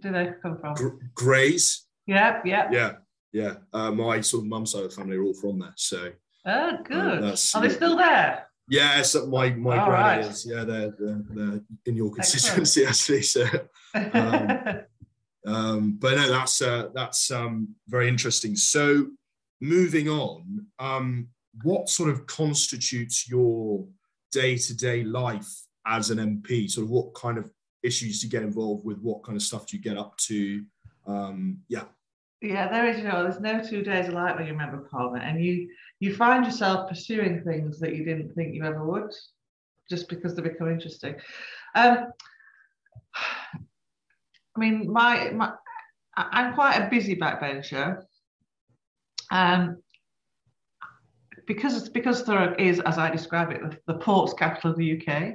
do 0.00 0.10
they 0.10 0.32
come 0.42 0.58
from? 0.58 0.74
Gr- 0.74 1.04
Grays. 1.14 1.86
Yeah, 2.06 2.40
yeah. 2.44 2.68
Yeah, 2.72 2.92
yeah, 3.34 3.56
uh, 3.72 3.90
my 3.90 4.22
sort 4.22 4.44
of 4.44 4.48
mum's 4.48 4.72
side 4.72 4.84
of 4.84 4.90
the 4.90 4.96
family 4.96 5.16
are 5.16 5.22
all 5.22 5.34
from 5.34 5.58
there. 5.58 5.74
So. 5.76 6.12
Oh, 6.46 6.78
good. 6.84 7.24
Uh, 7.24 7.36
are 7.54 7.60
they 7.60 7.68
still 7.68 7.96
there? 7.96 8.48
Yeah, 8.68 9.02
so 9.02 9.26
my 9.26 9.50
my 9.50 9.84
oh, 9.84 9.90
right. 9.90 10.44
Yeah, 10.46 10.64
they're, 10.64 10.94
they're, 10.98 11.22
they're 11.30 11.60
in 11.84 11.96
your 11.96 12.10
constituency 12.10 12.86
actually. 12.86 13.22
So. 13.22 13.44
Um, 13.94 14.80
Um, 15.46 15.98
but 16.00 16.16
no, 16.16 16.30
that's 16.30 16.62
uh, 16.62 16.88
that's 16.94 17.30
um, 17.30 17.68
very 17.88 18.08
interesting. 18.08 18.56
So, 18.56 19.08
moving 19.60 20.08
on, 20.08 20.66
um, 20.78 21.28
what 21.62 21.88
sort 21.88 22.10
of 22.10 22.26
constitutes 22.26 23.28
your 23.28 23.86
day-to-day 24.32 25.04
life 25.04 25.48
as 25.86 26.10
an 26.10 26.18
MP? 26.18 26.70
Sort 26.70 26.84
of 26.84 26.90
what 26.90 27.14
kind 27.14 27.38
of 27.38 27.50
issues 27.82 28.20
do 28.20 28.26
you 28.26 28.30
get 28.30 28.42
involved 28.42 28.84
with? 28.84 28.98
What 29.00 29.22
kind 29.22 29.36
of 29.36 29.42
stuff 29.42 29.66
do 29.66 29.76
you 29.76 29.82
get 29.82 29.98
up 29.98 30.16
to? 30.28 30.64
Um, 31.06 31.58
yeah. 31.68 31.84
Yeah, 32.44 32.68
there 32.68 32.86
is. 32.86 32.98
You 32.98 33.04
know, 33.04 33.22
there's 33.22 33.40
no 33.40 33.62
two 33.62 33.82
days 33.82 34.08
alike 34.08 34.36
when 34.36 34.46
you 34.46 34.52
remember 34.52 34.86
Parliament, 34.90 35.24
and 35.24 35.42
you 35.42 35.70
you 35.98 36.14
find 36.14 36.44
yourself 36.44 36.90
pursuing 36.90 37.42
things 37.42 37.80
that 37.80 37.96
you 37.96 38.04
didn't 38.04 38.34
think 38.34 38.54
you 38.54 38.64
ever 38.64 38.84
would, 38.84 39.10
just 39.88 40.10
because 40.10 40.36
they 40.36 40.42
become 40.42 40.70
interesting. 40.70 41.14
Um, 41.74 42.12
I 44.54 44.60
mean, 44.60 44.92
my, 44.92 45.30
my 45.30 45.52
I'm 46.16 46.52
quite 46.52 46.76
a 46.76 46.90
busy 46.90 47.16
backbencher. 47.16 48.02
Um, 49.30 49.78
because 51.46 51.76
it's 51.76 51.88
because 51.88 52.24
Thurrock 52.24 52.60
is, 52.60 52.78
as 52.80 52.98
I 52.98 53.10
describe 53.10 53.52
it, 53.52 53.62
the, 53.62 53.94
the, 53.94 53.98
ports 53.98 54.34
capital 54.34 54.70
of 54.70 54.76
the 54.76 55.00
UK. 55.00 55.34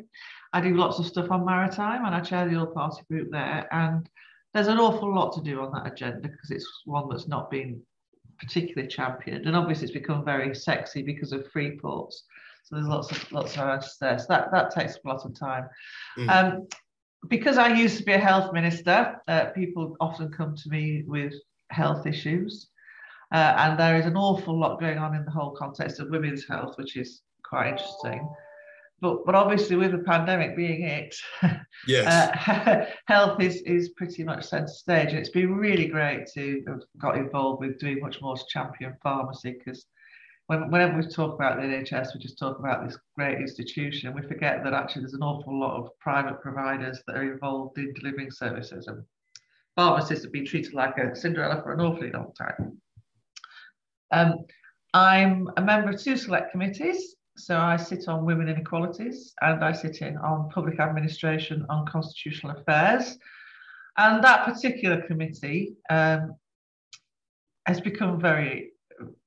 I 0.53 0.61
do 0.61 0.75
lots 0.75 0.99
of 0.99 1.07
stuff 1.07 1.31
on 1.31 1.43
maritime, 1.43 2.05
and 2.05 2.13
I 2.13 2.19
chair 2.19 2.47
the 2.47 2.59
All 2.59 2.67
Party 2.67 3.01
group 3.09 3.29
there. 3.31 3.67
And 3.71 4.07
there's 4.53 4.67
an 4.67 4.79
awful 4.79 5.13
lot 5.13 5.33
to 5.33 5.41
do 5.41 5.61
on 5.61 5.71
that 5.73 5.91
agenda 5.91 6.27
because 6.27 6.51
it's 6.51 6.67
one 6.85 7.07
that's 7.09 7.27
not 7.27 7.51
been 7.51 7.81
particularly 8.39 8.87
championed, 8.87 9.45
and 9.45 9.55
obviously 9.55 9.85
it's 9.85 9.93
become 9.93 10.23
very 10.23 10.55
sexy 10.55 11.01
because 11.01 11.31
of 11.31 11.51
free 11.51 11.77
ports. 11.77 12.23
So 12.63 12.75
there's 12.75 12.87
lots 12.87 13.11
of 13.11 13.31
lots 13.31 13.53
of 13.53 13.61
answers 13.61 13.97
there. 13.99 14.17
So 14.19 14.25
that 14.29 14.51
that 14.51 14.71
takes 14.71 14.95
a 14.95 15.07
lot 15.07 15.25
of 15.25 15.37
time. 15.37 15.67
Mm. 16.17 16.29
Um, 16.29 16.67
because 17.27 17.57
I 17.57 17.67
used 17.73 17.97
to 17.97 18.03
be 18.03 18.13
a 18.13 18.19
health 18.19 18.53
minister, 18.53 19.21
uh, 19.27 19.45
people 19.47 19.97
often 19.99 20.31
come 20.31 20.55
to 20.55 20.69
me 20.69 21.03
with 21.05 21.33
health 21.69 22.05
issues. 22.05 22.69
Uh, 23.31 23.53
and 23.57 23.79
there 23.79 23.97
is 23.97 24.05
an 24.05 24.15
awful 24.15 24.57
lot 24.57 24.79
going 24.79 24.97
on 24.97 25.15
in 25.15 25.23
the 25.25 25.31
whole 25.31 25.51
context 25.51 25.99
of 25.99 26.09
women's 26.09 26.47
health, 26.47 26.77
which 26.77 26.97
is 26.97 27.21
quite 27.43 27.67
interesting. 27.67 28.27
But, 29.01 29.25
but 29.25 29.35
obviously, 29.35 29.75
with 29.75 29.91
the 29.91 29.99
pandemic 29.99 30.55
being 30.55 30.83
it, 30.83 31.15
yes. 31.87 32.05
uh, 32.05 32.85
health 33.07 33.41
is, 33.41 33.61
is 33.61 33.89
pretty 33.89 34.23
much 34.23 34.45
centre 34.45 34.67
stage. 34.67 35.09
And 35.09 35.19
it's 35.19 35.29
been 35.29 35.55
really 35.55 35.87
great 35.87 36.27
to 36.33 36.63
have 36.67 36.81
got 36.97 37.17
involved 37.17 37.61
with 37.61 37.79
doing 37.79 37.99
much 38.01 38.21
more 38.21 38.35
to 38.35 38.43
champion 38.49 38.95
pharmacy 39.01 39.57
because 39.57 39.85
when, 40.47 40.71
whenever 40.71 40.97
we 40.97 41.07
talk 41.07 41.35
about 41.35 41.57
the 41.57 41.63
NHS, 41.63 42.13
we 42.13 42.19
just 42.19 42.39
talk 42.39 42.59
about 42.59 42.85
this 42.85 42.97
great 43.15 43.39
institution. 43.39 44.13
We 44.13 44.23
forget 44.23 44.63
that 44.63 44.73
actually 44.73 45.03
there's 45.03 45.13
an 45.13 45.21
awful 45.21 45.57
lot 45.57 45.79
of 45.79 45.97
private 45.99 46.41
providers 46.41 47.01
that 47.05 47.15
are 47.15 47.31
involved 47.31 47.77
in 47.77 47.93
delivering 47.93 48.31
services. 48.31 48.87
And 48.87 49.03
pharmacists 49.75 50.25
have 50.25 50.33
been 50.33 50.45
treated 50.45 50.73
like 50.73 50.97
a 50.97 51.15
Cinderella 51.15 51.61
for 51.61 51.71
an 51.71 51.81
awfully 51.81 52.11
long 52.11 52.33
time. 52.37 52.81
Um, 54.11 54.45
I'm 54.93 55.49
a 55.55 55.61
member 55.61 55.91
of 55.91 56.01
two 56.01 56.17
select 56.17 56.51
committees. 56.51 57.15
So 57.39 57.57
I 57.57 57.77
sit 57.77 58.07
on 58.07 58.25
women 58.25 58.49
inequalities 58.49 59.33
and 59.41 59.63
I 59.63 59.71
sit 59.71 60.01
in 60.01 60.17
on 60.17 60.49
public 60.49 60.79
administration 60.79 61.65
on 61.69 61.85
constitutional 61.85 62.57
affairs. 62.57 63.17
And 63.97 64.23
that 64.23 64.45
particular 64.45 65.01
committee 65.01 65.75
um, 65.89 66.35
has 67.65 67.81
become 67.81 68.19
very 68.19 68.71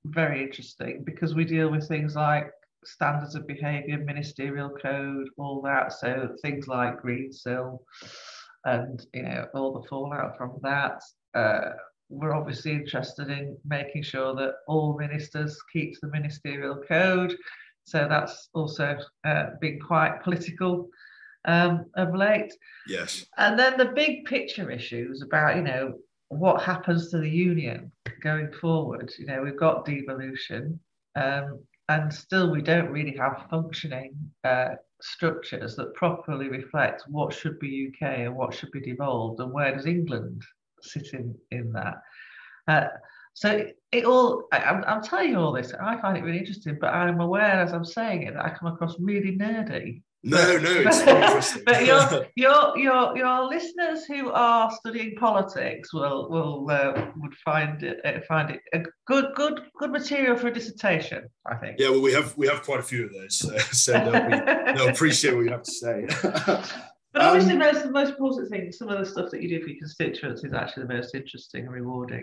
very 0.05 0.43
interesting 0.43 1.03
because 1.05 1.35
we 1.35 1.45
deal 1.45 1.71
with 1.71 1.89
things 1.89 2.15
like 2.15 2.51
standards 2.85 3.35
of 3.35 3.47
behaviour, 3.47 3.99
ministerial 3.99 4.71
code, 4.71 5.29
all 5.39 5.63
that. 5.63 5.93
So 5.93 6.35
things 6.43 6.69
like 6.69 7.03
Greensill 7.03 7.79
and 8.65 9.05
you 9.13 9.23
know 9.23 9.47
all 9.55 9.81
the 9.81 9.89
fallout 9.89 10.37
from 10.37 10.59
that. 10.63 11.03
Uh, 11.35 11.71
we're 12.09 12.35
obviously 12.35 12.73
interested 12.73 13.31
in 13.31 13.57
making 13.65 14.03
sure 14.03 14.35
that 14.35 14.57
all 14.69 14.99
ministers 14.99 15.59
keep 15.73 15.99
the 16.01 16.09
ministerial 16.09 16.77
code. 16.77 17.35
So 17.85 18.07
that's 18.09 18.49
also 18.55 18.99
uh, 19.25 19.47
been 19.61 19.81
quite 19.81 20.23
political 20.23 20.89
um, 21.45 21.87
of 21.97 22.15
late. 22.15 22.53
Yes. 22.87 23.27
And 23.37 23.59
then 23.59 23.77
the 23.77 23.87
big 23.87 24.25
picture 24.25 24.71
issues 24.71 25.23
about, 25.23 25.57
you 25.57 25.63
know, 25.63 25.95
what 26.29 26.63
happens 26.63 27.11
to 27.11 27.19
the 27.19 27.29
union 27.29 27.93
going 28.23 28.51
forward? 28.53 29.13
You 29.19 29.27
know, 29.27 29.43
we've 29.43 29.59
got 29.59 29.85
devolution, 29.85 30.81
um, 31.15 31.61
and 31.89 32.13
still 32.13 32.51
we 32.51 32.63
don't 32.63 32.91
really 32.91 33.17
have 33.19 33.47
functioning 33.51 34.15
uh, 34.45 34.77
structures 35.03 35.77
that 35.77 35.95
properly 35.95 36.49
reflect 36.49 37.03
what 37.09 37.35
should 37.35 37.59
be 37.59 37.93
UK 37.93 38.21
and 38.21 38.35
what 38.35 38.55
should 38.55 38.71
be 38.71 38.81
devolved, 38.81 39.41
and 39.41 39.53
where 39.53 39.75
does 39.75 39.87
England 39.87 40.43
sit 40.81 41.13
in 41.13 41.35
in 41.51 41.73
that? 41.73 41.97
Uh, 42.67 42.87
so 43.35 43.67
it 43.93 44.05
all, 44.05 44.45
I, 44.53 44.59
am 44.59 44.77
I'm, 44.77 44.85
I'm 44.85 45.03
telling 45.03 45.31
you 45.31 45.39
all 45.39 45.53
this, 45.53 45.73
I 45.73 46.01
find 46.01 46.17
it 46.17 46.23
really 46.23 46.39
interesting, 46.39 46.79
but 46.81 46.95
I'm 46.95 47.21
aware 47.21 47.61
as 47.61 47.73
I'm 47.73 47.85
saying 47.85 48.23
it 48.23 48.35
that 48.35 48.45
I 48.45 48.51
come 48.51 48.73
across 48.73 48.97
really 48.99 49.37
nerdy. 49.37 50.03
No, 50.25 50.57
no, 50.57 50.71
it's 50.87 51.59
but 51.67 51.85
your, 51.85 52.27
your 52.37 52.79
your 52.79 53.17
your 53.17 53.49
listeners 53.49 54.05
who 54.05 54.31
are 54.31 54.71
studying 54.71 55.17
politics 55.17 55.93
will 55.93 56.31
will 56.31 56.71
uh, 56.71 57.09
would 57.17 57.35
find 57.45 57.83
it 57.83 57.99
uh, 58.05 58.21
find 58.29 58.51
it 58.51 58.61
a 58.73 58.85
good 59.09 59.35
good 59.35 59.63
good 59.81 59.91
material 59.91 60.37
for 60.37 60.47
a 60.47 60.55
dissertation. 60.55 61.29
I 61.45 61.57
think. 61.57 61.81
Yeah, 61.81 61.89
well, 61.89 62.03
we 62.03 62.13
have 62.13 62.37
we 62.37 62.47
have 62.47 62.63
quite 62.63 62.79
a 62.79 62.85
few 62.85 63.07
of 63.07 63.13
those, 63.13 63.45
uh, 63.45 63.59
so 63.73 63.93
they'll, 63.95 64.31
be, 64.31 64.79
they'll 64.79 64.91
appreciate 64.91 65.35
what 65.35 65.45
you 65.45 65.51
have 65.51 65.65
to 65.65 65.73
say. 65.73 66.07
but 66.23 67.23
obviously, 67.23 67.55
um, 67.55 67.59
most 67.59 67.83
the 67.83 67.91
most 67.91 68.11
important 68.11 68.49
thing, 68.49 68.71
some 68.71 68.91
of 68.91 69.01
the 69.01 69.07
stuff 69.07 69.29
that 69.33 69.43
you 69.43 69.49
do 69.49 69.61
for 69.61 69.71
your 69.71 69.79
constituents 69.81 70.45
is 70.45 70.53
actually 70.53 70.85
the 70.85 70.95
most 70.95 71.17
interesting 71.17 71.65
and 71.65 71.73
rewarding. 71.73 72.23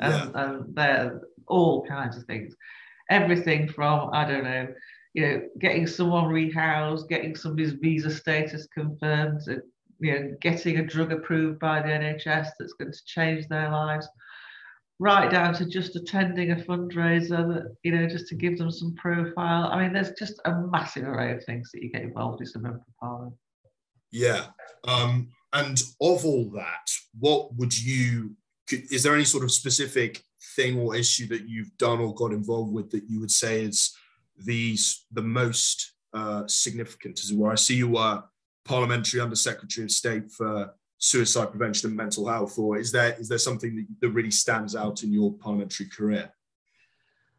Um, 0.00 0.12
yeah. 0.12 0.30
and 0.34 0.74
they're 0.74 1.20
all 1.46 1.86
kinds 1.86 2.16
of 2.16 2.24
things, 2.24 2.54
everything 3.10 3.68
from 3.68 4.10
I 4.12 4.24
don't 4.24 4.44
know 4.44 4.68
you 5.12 5.22
know, 5.22 5.42
getting 5.58 5.86
someone 5.86 6.26
rehoused, 6.26 7.08
getting 7.08 7.34
somebody's 7.34 7.72
visa 7.72 8.10
status 8.10 8.66
confirmed, 8.72 9.40
you 9.98 10.12
know, 10.12 10.36
getting 10.40 10.78
a 10.78 10.86
drug 10.86 11.12
approved 11.12 11.58
by 11.58 11.82
the 11.82 11.88
NHS 11.88 12.48
that's 12.58 12.74
going 12.74 12.92
to 12.92 13.04
change 13.06 13.48
their 13.48 13.70
lives, 13.70 14.08
right 15.00 15.30
down 15.30 15.52
to 15.54 15.66
just 15.66 15.96
attending 15.96 16.52
a 16.52 16.56
fundraiser 16.56 17.52
that, 17.52 17.76
you 17.82 17.92
know, 17.92 18.06
just 18.06 18.28
to 18.28 18.36
give 18.36 18.56
them 18.58 18.70
some 18.70 18.94
profile. 18.94 19.64
I 19.64 19.82
mean, 19.82 19.92
there's 19.92 20.12
just 20.12 20.40
a 20.44 20.54
massive 20.54 21.08
array 21.08 21.32
of 21.32 21.44
things 21.44 21.70
that 21.72 21.82
you 21.82 21.90
get 21.90 22.02
involved 22.02 22.40
in 22.40 22.46
as 22.46 22.54
a 22.54 22.60
member 22.60 22.78
of 22.78 22.96
parliament. 23.00 23.34
Yeah. 24.12 24.46
Um, 24.86 25.28
and 25.52 25.82
of 26.00 26.24
all 26.24 26.50
that, 26.54 26.88
what 27.18 27.54
would 27.56 27.76
you, 27.76 28.36
is 28.72 29.02
there 29.02 29.14
any 29.14 29.24
sort 29.24 29.44
of 29.44 29.52
specific 29.52 30.22
thing 30.56 30.78
or 30.78 30.96
issue 30.96 31.26
that 31.28 31.48
you've 31.48 31.76
done 31.78 32.00
or 32.00 32.14
got 32.14 32.32
involved 32.32 32.72
with 32.72 32.90
that 32.90 33.08
you 33.08 33.20
would 33.20 33.30
say 33.30 33.62
is 33.64 33.94
the, 34.38 34.76
the 35.12 35.22
most 35.22 35.92
uh, 36.12 36.46
significant, 36.46 37.20
as 37.20 37.32
well. 37.32 37.52
I 37.52 37.56
see 37.56 37.76
you 37.76 37.96
are 37.96 38.24
Parliamentary 38.64 39.20
Under 39.20 39.36
Secretary 39.36 39.84
of 39.84 39.90
State 39.90 40.30
for 40.30 40.74
Suicide 40.98 41.50
Prevention 41.50 41.88
and 41.88 41.96
Mental 41.96 42.28
Health, 42.28 42.58
or 42.58 42.78
is 42.78 42.92
there 42.92 43.16
is 43.18 43.28
there 43.28 43.38
something 43.38 43.74
that, 43.76 43.86
that 44.00 44.10
really 44.10 44.30
stands 44.30 44.76
out 44.76 45.02
in 45.02 45.12
your 45.12 45.32
parliamentary 45.32 45.86
career? 45.86 46.30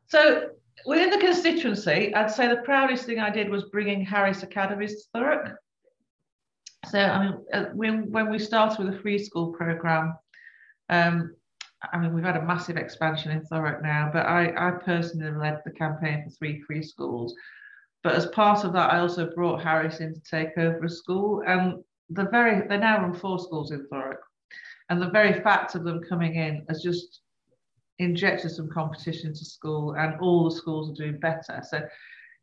So 0.08 0.50
within 0.86 1.10
the 1.10 1.20
constituency, 1.20 2.14
I'd 2.16 2.32
say 2.32 2.48
the 2.48 2.62
proudest 2.64 3.06
thing 3.06 3.20
I 3.20 3.30
did 3.30 3.50
was 3.50 3.66
bringing 3.66 4.04
Harris 4.04 4.42
Academies 4.42 5.04
to 5.04 5.20
Thurrock. 5.20 5.56
So 6.90 7.00
I 7.00 7.24
mean, 7.24 7.38
uh, 7.54 7.66
when 7.74 8.12
when 8.12 8.30
we 8.30 8.40
started 8.40 8.84
with 8.84 8.94
the 8.94 9.00
free 9.00 9.20
school 9.20 9.54
program, 9.54 10.16
um, 10.92 11.36
I 11.92 11.98
mean, 11.98 12.14
we've 12.14 12.24
had 12.24 12.38
a 12.38 12.46
massive 12.46 12.78
expansion 12.78 13.32
in 13.32 13.42
Thurrock 13.42 13.82
now, 13.82 14.10
but 14.14 14.28
I, 14.28 14.54
I 14.56 14.72
personally 14.72 15.32
led 15.32 15.62
the 15.66 15.72
campaign 15.72 16.24
for 16.24 16.30
three 16.30 16.62
free 16.62 16.84
schools. 16.84 17.34
But 18.04 18.16
as 18.16 18.28
part 18.28 18.64
of 18.64 18.74
that, 18.74 18.92
I 18.94 19.00
also 19.00 19.34
brought 19.34 19.64
Harris 19.64 20.00
in 20.00 20.14
to 20.14 20.22
take 20.22 20.58
over 20.58 20.86
a 20.86 20.90
school. 20.90 21.44
And 21.48 21.84
the 22.10 22.26
very 22.26 22.68
they 22.68 22.78
now 22.78 23.02
run 23.02 23.14
four 23.14 23.40
schools 23.40 23.72
in 23.72 23.88
Thurrock. 23.88 24.18
And 24.90 25.02
the 25.02 25.10
very 25.10 25.42
fact 25.42 25.76
of 25.76 25.84
them 25.84 26.02
coming 26.08 26.36
in 26.36 26.66
has 26.68 26.84
just 26.84 27.22
injected 28.00 28.52
some 28.52 28.70
competition 28.70 29.34
to 29.34 29.46
school, 29.46 29.94
and 29.94 30.20
all 30.20 30.50
the 30.50 30.56
schools 30.56 30.90
are 30.90 31.04
doing 31.04 31.20
better. 31.20 31.62
So, 31.68 31.82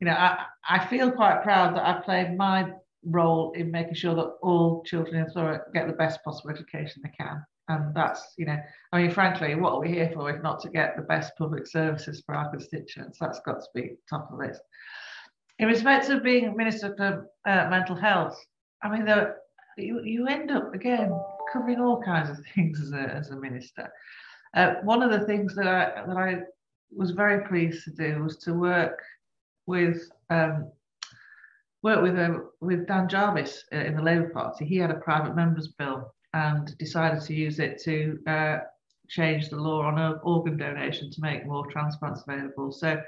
you 0.00 0.06
know, 0.06 0.14
I, 0.14 0.44
I 0.68 0.86
feel 0.86 1.10
quite 1.10 1.42
proud 1.42 1.76
that 1.76 1.84
I 1.84 2.00
played 2.00 2.36
my 2.36 2.72
role 3.04 3.52
in 3.52 3.70
making 3.70 3.94
sure 3.94 4.14
that 4.14 4.36
all 4.42 4.82
children 4.84 5.16
in 5.16 5.26
Thurrock 5.26 5.72
get 5.74 5.86
the 5.86 5.92
best 5.92 6.24
possible 6.24 6.50
education 6.50 7.02
they 7.02 7.10
can. 7.10 7.44
And 7.68 7.94
that's, 7.94 8.34
you 8.38 8.46
know, 8.46 8.56
I 8.92 9.02
mean, 9.02 9.10
frankly, 9.10 9.54
what 9.54 9.74
are 9.74 9.80
we 9.80 9.88
here 9.88 10.10
for 10.14 10.30
if 10.30 10.42
not 10.42 10.60
to 10.60 10.70
get 10.70 10.96
the 10.96 11.02
best 11.02 11.32
public 11.36 11.66
services 11.66 12.22
for 12.24 12.34
our 12.34 12.50
constituents? 12.50 13.18
That's 13.18 13.40
got 13.40 13.60
to 13.60 13.68
be 13.74 13.96
top 14.08 14.30
of 14.30 14.38
the 14.38 14.46
list. 14.46 14.62
In 15.58 15.68
respect 15.68 16.08
of 16.08 16.22
being 16.22 16.56
Minister 16.56 16.94
for 16.96 17.28
uh, 17.46 17.68
Mental 17.68 17.96
Health, 17.96 18.38
I 18.82 18.88
mean, 18.88 19.06
you, 19.76 20.02
you 20.02 20.26
end 20.28 20.50
up, 20.50 20.72
again, 20.74 21.12
covering 21.52 21.80
all 21.80 22.00
kinds 22.02 22.30
of 22.30 22.44
things 22.54 22.80
as 22.80 22.92
a, 22.92 23.14
as 23.14 23.30
a 23.30 23.36
minister. 23.36 23.90
Uh, 24.54 24.74
one 24.82 25.02
of 25.02 25.10
the 25.10 25.26
things 25.26 25.54
that 25.56 25.66
I, 25.66 26.06
that 26.06 26.16
I 26.16 26.38
was 26.94 27.10
very 27.10 27.46
pleased 27.46 27.84
to 27.84 27.90
do 27.90 28.22
was 28.22 28.38
to 28.38 28.54
work 28.54 28.98
with 29.66 30.10
um, 30.30 30.70
work 31.82 32.02
with 32.02 32.18
uh, 32.18 32.38
with 32.60 32.86
Dan 32.86 33.08
Jarvis 33.08 33.64
in 33.72 33.94
the 33.94 34.02
Labour 34.02 34.30
Party. 34.30 34.64
He 34.64 34.78
had 34.78 34.90
a 34.90 34.94
private 34.94 35.36
members 35.36 35.68
bill 35.68 36.14
and 36.38 36.76
decided 36.78 37.20
to 37.22 37.34
use 37.34 37.58
it 37.58 37.80
to 37.82 38.18
uh, 38.26 38.58
change 39.08 39.48
the 39.48 39.56
law 39.56 39.82
on 39.82 40.20
organ 40.22 40.56
donation 40.56 41.10
to 41.10 41.20
make 41.20 41.46
more 41.46 41.66
transplants 41.66 42.22
available. 42.26 42.70
So 42.70 43.02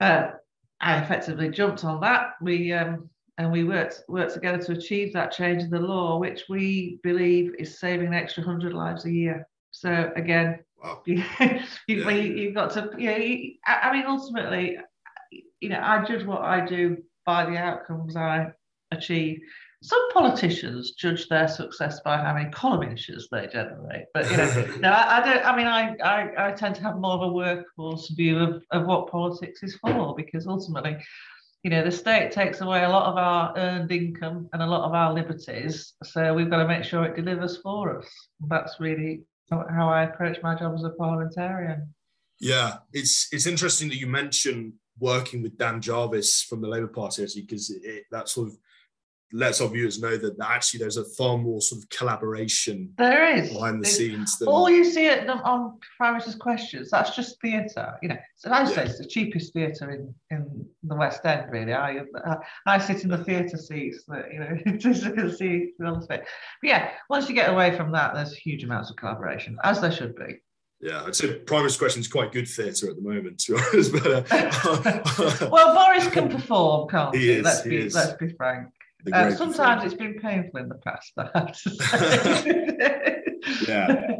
uh, 0.00 0.30
I 0.80 0.98
effectively 0.98 1.48
jumped 1.50 1.84
on 1.84 2.00
that. 2.00 2.34
We 2.40 2.72
um, 2.72 3.08
and 3.38 3.50
we 3.50 3.64
worked 3.64 4.02
worked 4.08 4.34
together 4.34 4.62
to 4.64 4.72
achieve 4.72 5.12
that 5.12 5.32
change 5.32 5.62
in 5.62 5.70
the 5.70 5.80
law, 5.80 6.18
which 6.18 6.44
we 6.48 6.98
believe 7.02 7.54
is 7.58 7.78
saving 7.78 8.08
an 8.08 8.14
extra 8.14 8.42
hundred 8.42 8.72
lives 8.74 9.04
a 9.04 9.10
year. 9.10 9.48
So 9.70 10.12
again, 10.16 10.60
wow. 10.82 11.02
you, 11.06 11.22
you, 11.86 12.46
have 12.46 12.54
got 12.54 12.70
to, 12.72 12.90
you 12.98 13.10
know, 13.10 13.16
you, 13.16 13.54
I 13.66 13.92
mean, 13.92 14.04
ultimately, 14.06 14.78
you 15.60 15.68
know, 15.70 15.80
I 15.82 16.04
judge 16.04 16.24
what 16.24 16.42
I 16.42 16.64
do 16.66 16.98
by 17.24 17.46
the 17.46 17.56
outcomes 17.56 18.16
I 18.16 18.52
achieve. 18.90 19.40
Some 19.82 20.12
politicians 20.12 20.92
judge 20.92 21.28
their 21.28 21.48
success 21.48 22.00
by 22.04 22.16
how 22.16 22.34
many 22.34 22.48
column 22.50 22.88
inches 22.88 23.28
they 23.32 23.48
generate, 23.48 24.04
but 24.14 24.30
you 24.30 24.36
know, 24.36 24.66
no, 24.80 24.90
I, 24.90 25.18
I, 25.18 25.24
don't. 25.24 25.44
I 25.44 25.56
mean, 25.56 25.66
I, 25.66 25.96
I, 26.04 26.48
I 26.48 26.52
tend 26.52 26.76
to 26.76 26.82
have 26.82 26.98
more 26.98 27.14
of 27.14 27.22
a 27.22 27.32
workforce 27.32 28.08
view 28.10 28.38
of, 28.38 28.62
of 28.70 28.86
what 28.86 29.10
politics 29.10 29.64
is 29.64 29.74
for, 29.76 30.14
because 30.14 30.46
ultimately, 30.46 30.98
you 31.64 31.70
know, 31.70 31.82
the 31.82 31.90
state 31.90 32.30
takes 32.30 32.60
away 32.60 32.84
a 32.84 32.88
lot 32.88 33.06
of 33.06 33.16
our 33.16 33.52
earned 33.56 33.90
income 33.90 34.48
and 34.52 34.62
a 34.62 34.66
lot 34.66 34.84
of 34.84 34.94
our 34.94 35.12
liberties, 35.12 35.94
so 36.04 36.32
we've 36.32 36.48
got 36.48 36.58
to 36.58 36.68
make 36.68 36.84
sure 36.84 37.04
it 37.04 37.16
delivers 37.16 37.56
for 37.56 37.98
us. 37.98 38.08
That's 38.46 38.78
really 38.78 39.22
how 39.50 39.88
I 39.88 40.04
approach 40.04 40.38
my 40.44 40.54
job 40.54 40.76
as 40.76 40.84
a 40.84 40.90
parliamentarian. 40.90 41.92
Yeah, 42.38 42.78
it's 42.92 43.28
it's 43.32 43.46
interesting 43.46 43.88
that 43.88 43.98
you 43.98 44.06
mention 44.06 44.74
working 45.00 45.42
with 45.42 45.58
Dan 45.58 45.80
Jarvis 45.80 46.42
from 46.42 46.60
the 46.60 46.68
Labour 46.68 46.86
Party, 46.86 47.24
actually, 47.24 47.42
because 47.42 47.74
that 48.12 48.28
sort 48.28 48.46
of 48.46 48.56
lets 49.32 49.60
our 49.60 49.68
viewers 49.68 50.00
know 50.00 50.16
that 50.16 50.36
actually 50.42 50.78
there's 50.78 50.96
a 50.96 51.04
far 51.04 51.38
more 51.38 51.60
sort 51.60 51.82
of 51.82 51.88
collaboration 51.90 52.92
there 52.98 53.36
is 53.36 53.50
behind 53.50 53.82
the 53.82 53.88
scenes. 53.88 54.38
Than... 54.38 54.48
All 54.48 54.68
you 54.68 54.84
see 54.84 55.06
it 55.06 55.28
on 55.28 55.78
Prime 55.96 56.14
Minister's 56.14 56.34
questions, 56.34 56.90
that's 56.90 57.16
just 57.16 57.40
theatre. 57.40 57.96
You 58.02 58.10
know, 58.10 58.18
so 58.36 58.50
I 58.50 58.64
say 58.64 58.74
yeah. 58.74 58.80
it's 58.82 58.98
the 58.98 59.06
cheapest 59.06 59.52
theatre 59.52 59.90
in, 59.90 60.14
in 60.30 60.66
the 60.82 60.94
West 60.94 61.24
End, 61.24 61.50
really. 61.50 61.74
I 61.74 62.02
I 62.66 62.78
sit 62.78 63.04
in 63.04 63.10
the 63.10 63.24
theatre 63.24 63.58
seats 63.58 64.04
that 64.08 64.32
you 64.32 64.40
know 64.40 64.78
to 64.78 65.36
see 65.36 65.72
the 65.78 66.06
But 66.08 66.24
yeah, 66.62 66.90
once 67.08 67.28
you 67.28 67.34
get 67.34 67.50
away 67.50 67.76
from 67.76 67.92
that, 67.92 68.14
there's 68.14 68.34
huge 68.34 68.64
amounts 68.64 68.90
of 68.90 68.96
collaboration, 68.96 69.58
as 69.64 69.80
there 69.80 69.92
should 69.92 70.14
be. 70.16 70.40
Yeah, 70.82 71.04
I'd 71.04 71.14
say 71.14 71.40
Minister's 71.48 71.76
question 71.76 72.00
is 72.00 72.08
quite 72.08 72.32
good 72.32 72.48
theatre 72.48 72.90
at 72.90 72.96
the 72.96 73.02
moment, 73.02 73.38
to 73.40 73.54
be 73.54 73.60
honest. 73.72 73.92
But, 73.92 74.32
uh, 74.32 75.48
well, 75.52 75.74
Boris 75.74 76.08
can 76.08 76.28
perform, 76.28 76.88
can't 76.88 77.14
he? 77.14 77.22
he? 77.22 77.30
Is, 77.34 77.44
let's, 77.44 77.62
he 77.62 77.70
be, 77.70 77.76
is. 77.76 77.94
let's 77.94 78.14
be 78.14 78.30
frank. 78.30 78.66
Uh, 79.12 79.30
sometimes 79.32 79.84
it's 79.84 79.94
been 79.94 80.18
painful 80.20 80.60
in 80.60 80.68
the 80.68 80.76
past. 80.76 81.12
yeah, 83.68 84.16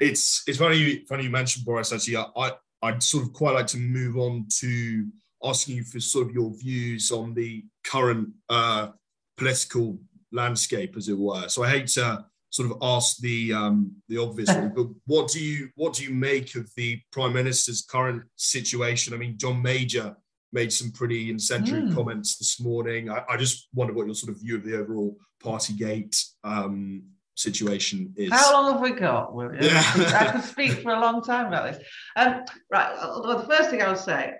it's 0.00 0.42
it's 0.46 0.58
funny. 0.58 1.04
Funny 1.08 1.24
you 1.24 1.30
mentioned 1.30 1.64
Boris. 1.64 1.92
Actually, 1.92 2.16
I 2.16 2.52
I'd 2.82 3.02
sort 3.02 3.24
of 3.24 3.32
quite 3.32 3.54
like 3.54 3.66
to 3.68 3.78
move 3.78 4.16
on 4.16 4.46
to 4.60 5.06
asking 5.42 5.76
you 5.76 5.84
for 5.84 6.00
sort 6.00 6.28
of 6.28 6.34
your 6.34 6.52
views 6.56 7.10
on 7.10 7.34
the 7.34 7.64
current 7.84 8.28
uh, 8.48 8.88
political 9.36 9.98
landscape, 10.32 10.96
as 10.96 11.08
it 11.08 11.18
were. 11.18 11.48
So 11.48 11.62
I 11.62 11.70
hate 11.70 11.88
to 11.88 12.24
sort 12.50 12.70
of 12.70 12.78
ask 12.82 13.18
the 13.18 13.52
um, 13.52 13.92
the 14.08 14.18
obvious 14.18 14.48
one, 14.48 14.68
but 14.76 14.88
what 15.06 15.28
do 15.28 15.42
you 15.42 15.70
what 15.76 15.94
do 15.94 16.04
you 16.04 16.14
make 16.14 16.54
of 16.54 16.70
the 16.76 17.00
prime 17.12 17.32
minister's 17.32 17.82
current 17.82 18.24
situation? 18.36 19.14
I 19.14 19.16
mean, 19.16 19.38
John 19.38 19.62
Major 19.62 20.16
made 20.52 20.72
some 20.72 20.90
pretty 20.90 21.30
incendiary 21.30 21.82
mm. 21.82 21.94
comments 21.94 22.36
this 22.36 22.60
morning. 22.60 23.10
I, 23.10 23.22
I, 23.28 23.36
just 23.36 23.68
wonder 23.74 23.92
what 23.92 24.06
your 24.06 24.14
sort 24.14 24.34
of 24.34 24.40
view 24.40 24.56
of 24.56 24.64
the 24.64 24.78
overall 24.78 25.16
Partygate 25.42 26.16
um, 26.44 27.02
situation 27.34 28.12
is. 28.16 28.32
How 28.32 28.52
long 28.52 28.72
have 28.72 28.80
we 28.80 28.92
got, 28.92 29.34
William? 29.34 29.62
Yeah. 29.62 29.82
I 29.96 30.32
could 30.32 30.44
speak 30.54 30.72
for 30.82 30.92
a 30.92 31.00
long 31.00 31.22
time 31.22 31.46
about 31.46 31.72
this. 31.72 31.84
Um, 32.16 32.42
right, 32.70 32.96
well, 32.96 33.38
the 33.38 33.46
first 33.46 33.70
thing 33.70 33.82
I 33.82 33.88
would 33.88 33.98
say, 33.98 34.34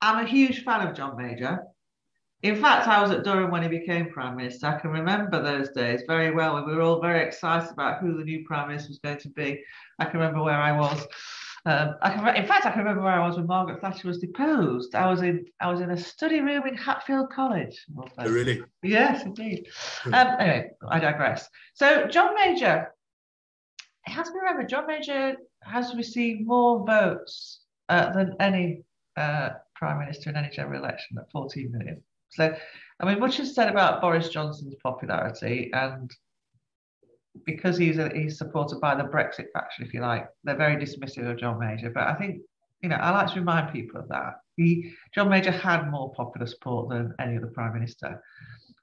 I'm 0.00 0.24
a 0.24 0.28
huge 0.28 0.64
fan 0.64 0.86
of 0.86 0.94
John 0.94 1.16
Major. 1.16 1.60
In 2.42 2.60
fact, 2.60 2.86
I 2.86 3.02
was 3.02 3.10
at 3.10 3.24
Durham 3.24 3.50
when 3.50 3.62
he 3.62 3.68
became 3.68 4.10
Prime 4.10 4.36
Minister. 4.36 4.66
I 4.66 4.78
can 4.78 4.90
remember 4.90 5.42
those 5.42 5.70
days 5.70 6.02
very 6.06 6.30
well. 6.30 6.54
When 6.54 6.66
we 6.66 6.74
were 6.74 6.82
all 6.82 7.00
very 7.00 7.26
excited 7.26 7.70
about 7.70 8.00
who 8.00 8.16
the 8.16 8.24
new 8.24 8.44
Prime 8.44 8.68
Minister 8.68 8.90
was 8.90 8.98
going 8.98 9.18
to 9.18 9.30
be. 9.30 9.64
I 9.98 10.04
can 10.04 10.20
remember 10.20 10.42
where 10.42 10.60
I 10.60 10.72
was. 10.72 11.06
Um, 11.66 11.96
I 12.00 12.10
can, 12.10 12.36
in 12.36 12.46
fact, 12.46 12.64
I 12.64 12.70
can 12.70 12.78
remember 12.78 13.02
where 13.02 13.20
I 13.20 13.26
was 13.26 13.36
when 13.36 13.48
Margaret 13.48 13.80
Thatcher 13.80 14.06
was 14.06 14.18
deposed. 14.18 14.94
I 14.94 15.10
was 15.10 15.22
in, 15.22 15.46
I 15.60 15.68
was 15.68 15.80
in 15.80 15.90
a 15.90 15.96
study 15.96 16.40
room 16.40 16.64
in 16.64 16.76
Hatfield 16.76 17.30
College. 17.30 17.84
Oh, 18.18 18.30
really? 18.30 18.62
Yes, 18.84 19.24
indeed. 19.24 19.66
Hmm. 20.02 20.14
um, 20.14 20.26
anyway, 20.38 20.70
I 20.88 21.00
digress. 21.00 21.48
So, 21.74 22.06
John 22.06 22.36
Major, 22.36 22.94
it 24.06 24.10
has 24.12 24.28
to 24.28 24.32
be 24.32 24.38
remembered, 24.38 24.68
John 24.68 24.86
Major 24.86 25.34
has 25.64 25.92
received 25.96 26.46
more 26.46 26.86
votes 26.86 27.62
uh, 27.88 28.12
than 28.12 28.36
any 28.38 28.82
uh, 29.16 29.50
prime 29.74 29.98
minister 29.98 30.30
in 30.30 30.36
any 30.36 30.50
general 30.50 30.80
election 30.80 31.18
at 31.18 31.28
14 31.32 31.72
million. 31.72 32.00
So, 32.30 32.56
I 33.00 33.06
mean, 33.06 33.18
much 33.18 33.40
is 33.40 33.56
said 33.56 33.68
about 33.68 34.00
Boris 34.00 34.28
Johnson's 34.28 34.76
popularity, 34.84 35.70
and 35.72 36.12
because 37.44 37.76
he's 37.76 37.98
a, 37.98 38.10
he's 38.14 38.38
supported 38.38 38.80
by 38.80 38.94
the 38.94 39.04
Brexit 39.04 39.46
faction, 39.52 39.84
if 39.84 39.92
you 39.92 40.00
like, 40.00 40.26
they're 40.44 40.56
very 40.56 40.76
dismissive 40.76 41.30
of 41.30 41.38
John 41.38 41.58
Major. 41.58 41.90
But 41.90 42.04
I 42.04 42.14
think 42.14 42.42
you 42.82 42.88
know 42.88 42.96
I 42.96 43.10
like 43.10 43.32
to 43.32 43.40
remind 43.40 43.72
people 43.72 44.00
of 44.00 44.08
that. 44.08 44.40
He 44.56 44.94
John 45.14 45.28
Major 45.28 45.50
had 45.50 45.90
more 45.90 46.12
popular 46.14 46.46
support 46.46 46.88
than 46.88 47.14
any 47.18 47.36
other 47.36 47.48
prime 47.48 47.74
minister, 47.74 48.22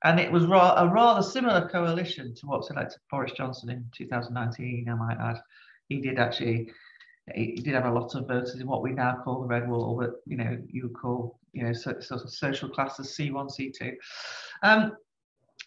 and 0.03 0.19
it 0.19 0.31
was 0.31 0.45
ra- 0.45 0.75
a 0.77 0.87
rather 0.87 1.21
similar 1.21 1.67
coalition 1.69 2.33
to 2.35 2.45
what's 2.45 2.69
elected 2.69 2.99
Boris 3.09 3.31
Johnson 3.31 3.69
in 3.69 3.85
2019. 3.95 4.87
I 4.89 4.93
might 4.93 5.17
add, 5.17 5.41
he 5.89 6.01
did 6.01 6.19
actually. 6.19 6.71
He 7.33 7.53
did 7.53 7.73
have 7.73 7.85
a 7.85 7.91
lot 7.91 8.13
of 8.15 8.27
voters 8.27 8.55
in 8.55 8.67
what 8.67 8.81
we 8.81 8.91
now 8.91 9.21
call 9.23 9.39
the 9.39 9.47
red 9.47 9.69
wall, 9.69 9.95
but 9.97 10.15
you 10.25 10.35
know 10.35 10.57
you 10.67 10.83
would 10.83 10.93
call 10.93 11.39
you 11.53 11.63
know 11.63 11.71
sort 11.71 12.03
of 12.11 12.29
social 12.29 12.67
classes 12.67 13.15
C1, 13.17 13.49
C2. 13.57 13.95
Um, 14.61 14.97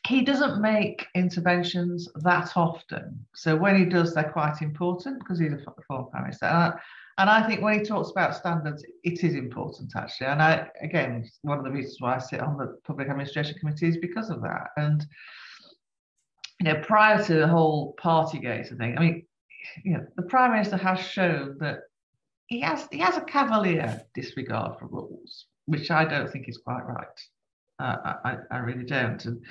he 0.07 0.23
doesn't 0.23 0.61
make 0.61 1.07
interventions 1.15 2.09
that 2.17 2.57
often. 2.57 3.27
So 3.35 3.57
when 3.57 3.77
he 3.77 3.85
does, 3.85 4.15
they're 4.15 4.31
quite 4.31 4.63
important 4.63 5.19
because 5.19 5.39
he's 5.39 5.53
a 5.53 5.59
former 5.87 6.05
prime 6.05 6.23
minister. 6.23 6.47
And 6.47 6.57
I, 6.57 6.79
and 7.19 7.31
I 7.31 7.47
think 7.47 7.63
when 7.63 7.79
he 7.79 7.85
talks 7.85 8.11
about 8.11 8.37
standards, 8.37 8.85
it 9.03 9.25
is 9.25 9.35
important 9.35 9.93
actually. 9.97 10.29
And 10.29 10.43
I, 10.43 10.69
again, 10.83 11.29
one 11.43 11.59
of 11.59 11.65
the 11.65 11.71
reasons 11.71 11.97
why 12.01 12.17
I 12.17 12.19
sit 12.19 12.41
on 12.41 12.57
the 12.57 12.79
public 12.85 13.09
administration 13.09 13.59
committee 13.59 13.89
is 13.89 13.97
because 13.97 14.31
of 14.31 14.43
that. 14.43 14.69
And 14.77 15.05
you 16.61 16.73
know, 16.73 16.81
prior 16.83 17.23
to 17.25 17.35
the 17.35 17.49
whole 17.49 17.95
Partygate 18.01 18.77
thing, 18.77 18.97
I 18.97 19.01
mean, 19.01 19.27
you 19.83 19.95
know, 19.95 20.07
the 20.17 20.23
prime 20.23 20.53
minister 20.53 20.77
has 20.77 21.01
shown 21.01 21.57
that 21.61 21.81
he 22.47 22.61
has 22.61 22.87
he 22.91 22.99
has 22.99 23.17
a 23.17 23.23
cavalier 23.23 24.03
disregard 24.15 24.79
for 24.79 24.87
rules, 24.87 25.47
which 25.67 25.91
I 25.91 26.05
don't 26.05 26.31
think 26.31 26.49
is 26.49 26.59
quite 26.59 26.87
right. 26.87 27.21
Uh, 27.79 28.15
I, 28.25 28.37
I 28.51 28.59
really 28.59 28.85
don't. 28.85 29.23
And, 29.27 29.45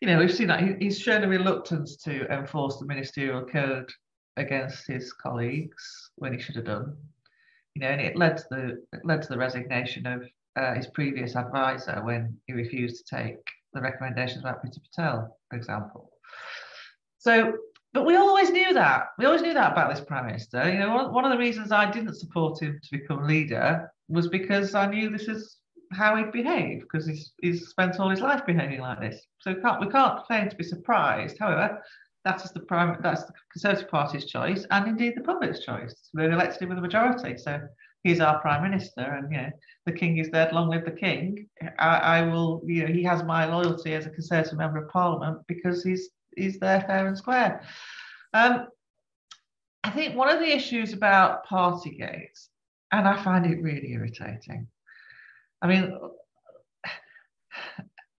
you 0.00 0.08
know, 0.08 0.18
we've 0.18 0.32
seen 0.32 0.48
that 0.48 0.62
he, 0.62 0.74
he's 0.78 0.98
shown 0.98 1.24
a 1.24 1.28
reluctance 1.28 1.96
to 2.04 2.26
enforce 2.32 2.78
the 2.78 2.86
ministerial 2.86 3.44
code 3.44 3.90
against 4.36 4.86
his 4.86 5.12
colleagues 5.12 6.10
when 6.16 6.32
he 6.32 6.40
should 6.40 6.56
have 6.56 6.64
done. 6.64 6.96
You 7.74 7.82
know, 7.82 7.88
and 7.88 8.00
it 8.00 8.16
led 8.16 8.38
to 8.38 8.44
the 8.50 8.84
it 8.94 9.04
led 9.04 9.20
to 9.22 9.28
the 9.28 9.36
resignation 9.36 10.06
of 10.06 10.22
uh, 10.56 10.74
his 10.74 10.86
previous 10.86 11.36
advisor 11.36 12.00
when 12.02 12.38
he 12.46 12.54
refused 12.54 13.06
to 13.06 13.16
take 13.16 13.36
the 13.74 13.82
recommendations 13.82 14.40
about 14.40 14.64
Priti 14.64 14.80
Patel, 14.82 15.36
for 15.50 15.56
example. 15.56 16.10
So, 17.18 17.52
but 17.92 18.06
we 18.06 18.16
always 18.16 18.50
knew 18.50 18.72
that. 18.72 19.08
We 19.18 19.26
always 19.26 19.42
knew 19.42 19.52
that 19.52 19.72
about 19.72 19.94
this 19.94 20.04
prime 20.04 20.26
minister. 20.26 20.70
You 20.70 20.78
know, 20.78 20.94
one, 20.94 21.12
one 21.12 21.24
of 21.26 21.30
the 21.30 21.38
reasons 21.38 21.72
I 21.72 21.90
didn't 21.90 22.14
support 22.14 22.62
him 22.62 22.80
to 22.82 22.98
become 22.98 23.26
leader 23.26 23.92
was 24.08 24.28
because 24.28 24.74
I 24.74 24.86
knew 24.86 25.10
this 25.10 25.28
is 25.28 25.58
how 25.92 26.16
he'd 26.16 26.32
behave 26.32 26.82
because 26.82 27.06
he's, 27.06 27.32
he's 27.40 27.68
spent 27.68 27.98
all 28.00 28.10
his 28.10 28.20
life 28.20 28.44
behaving 28.46 28.80
like 28.80 29.00
this. 29.00 29.20
So 29.40 29.52
we 29.52 29.60
can't 29.60 29.80
we 29.80 29.88
can't 29.88 30.24
claim 30.24 30.48
to 30.48 30.56
be 30.56 30.64
surprised. 30.64 31.38
However, 31.38 31.82
that 32.24 32.44
is 32.44 32.50
the 32.50 32.60
prime 32.60 32.96
that's 33.02 33.24
the 33.24 33.32
Conservative 33.52 33.88
Party's 33.88 34.26
choice 34.26 34.66
and 34.70 34.88
indeed 34.88 35.14
the 35.16 35.22
public's 35.22 35.60
choice. 35.60 35.94
We've 36.12 36.30
elected 36.30 36.62
him 36.62 36.70
with 36.70 36.78
a 36.78 36.82
majority, 36.82 37.38
so 37.38 37.60
he's 38.02 38.20
our 38.20 38.40
prime 38.40 38.62
minister, 38.62 39.02
and 39.02 39.30
you 39.30 39.38
know 39.38 39.50
the 39.86 39.92
king 39.92 40.18
is 40.18 40.28
dead. 40.28 40.52
Long 40.52 40.68
live 40.68 40.84
the 40.84 40.90
king! 40.90 41.48
I, 41.78 41.98
I 41.98 42.22
will, 42.22 42.62
you 42.64 42.86
know, 42.86 42.92
he 42.92 43.02
has 43.04 43.22
my 43.22 43.46
loyalty 43.46 43.94
as 43.94 44.06
a 44.06 44.10
Conservative 44.10 44.58
member 44.58 44.84
of 44.84 44.90
Parliament 44.90 45.38
because 45.46 45.84
he's 45.84 46.10
he's 46.36 46.58
there 46.58 46.80
fair 46.82 47.06
and 47.06 47.16
square. 47.16 47.62
Um, 48.34 48.66
I 49.84 49.90
think 49.90 50.16
one 50.16 50.28
of 50.28 50.40
the 50.40 50.54
issues 50.54 50.92
about 50.92 51.46
Partygate, 51.46 52.48
and 52.90 53.06
I 53.06 53.22
find 53.22 53.46
it 53.46 53.62
really 53.62 53.92
irritating, 53.92 54.66
I 55.62 55.66
mean, 55.66 55.92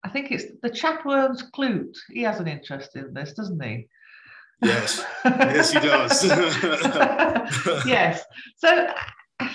I 0.03 0.09
think 0.09 0.31
it's 0.31 0.45
the 0.61 0.69
Chatworms 0.69 1.43
Clute. 1.55 1.97
He 2.09 2.23
has 2.23 2.39
an 2.39 2.47
interest 2.47 2.95
in 2.95 3.13
this, 3.13 3.33
doesn't 3.33 3.61
he? 3.61 3.87
Yes, 4.61 5.05
yes, 5.25 5.71
he 5.71 5.79
does. 5.79 6.23
yes. 7.85 8.23
So, 8.57 8.87
and 9.39 9.49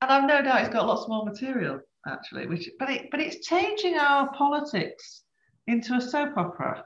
I've 0.00 0.28
no 0.28 0.42
doubt 0.42 0.60
he's 0.60 0.68
got 0.68 0.86
lots 0.86 1.08
more 1.08 1.24
material 1.24 1.80
actually, 2.06 2.46
which 2.46 2.68
but 2.78 2.90
it 2.90 3.08
but 3.10 3.20
it's 3.20 3.46
changing 3.46 3.96
our 3.96 4.32
politics 4.32 5.22
into 5.66 5.94
a 5.94 6.00
soap 6.00 6.36
opera. 6.36 6.84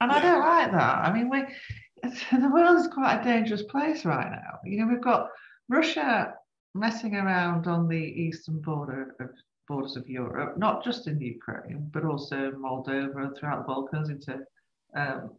And 0.00 0.10
yeah. 0.10 0.18
I 0.18 0.20
don't 0.20 0.40
like 0.40 0.72
that. 0.72 0.98
I 0.98 1.12
mean, 1.12 1.30
we 1.30 1.44
the 2.38 2.50
world 2.52 2.78
is 2.78 2.88
quite 2.88 3.20
a 3.20 3.24
dangerous 3.24 3.62
place 3.62 4.04
right 4.04 4.30
now. 4.30 4.58
You 4.64 4.78
know, 4.78 4.86
we've 4.92 5.00
got 5.00 5.28
Russia 5.68 6.34
messing 6.74 7.14
around 7.14 7.66
on 7.66 7.88
the 7.88 7.96
eastern 7.96 8.60
border 8.60 9.14
of 9.20 9.30
borders 9.68 9.96
of 9.96 10.08
Europe, 10.08 10.58
not 10.58 10.84
just 10.84 11.06
in 11.06 11.20
Ukraine, 11.20 11.88
but 11.92 12.04
also 12.04 12.50
Moldova 12.52 13.24
and 13.24 13.36
throughout 13.36 13.66
the 13.66 13.72
Balkans 13.72 14.10
into 14.10 14.40
um, 14.94 15.30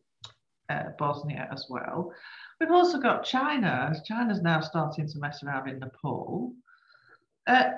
uh, 0.69 0.84
Bosnia 0.98 1.48
as 1.52 1.67
well. 1.69 2.12
We've 2.60 2.71
also 2.71 3.00
got 3.00 3.24
China. 3.24 3.93
China's 4.06 4.41
now 4.41 4.62
starting 4.62 5.08
to 5.08 5.19
mess 5.19 5.43
around 5.43 5.69
in 5.69 5.80
Nepal. 5.80 6.54
Uh, 7.45 7.71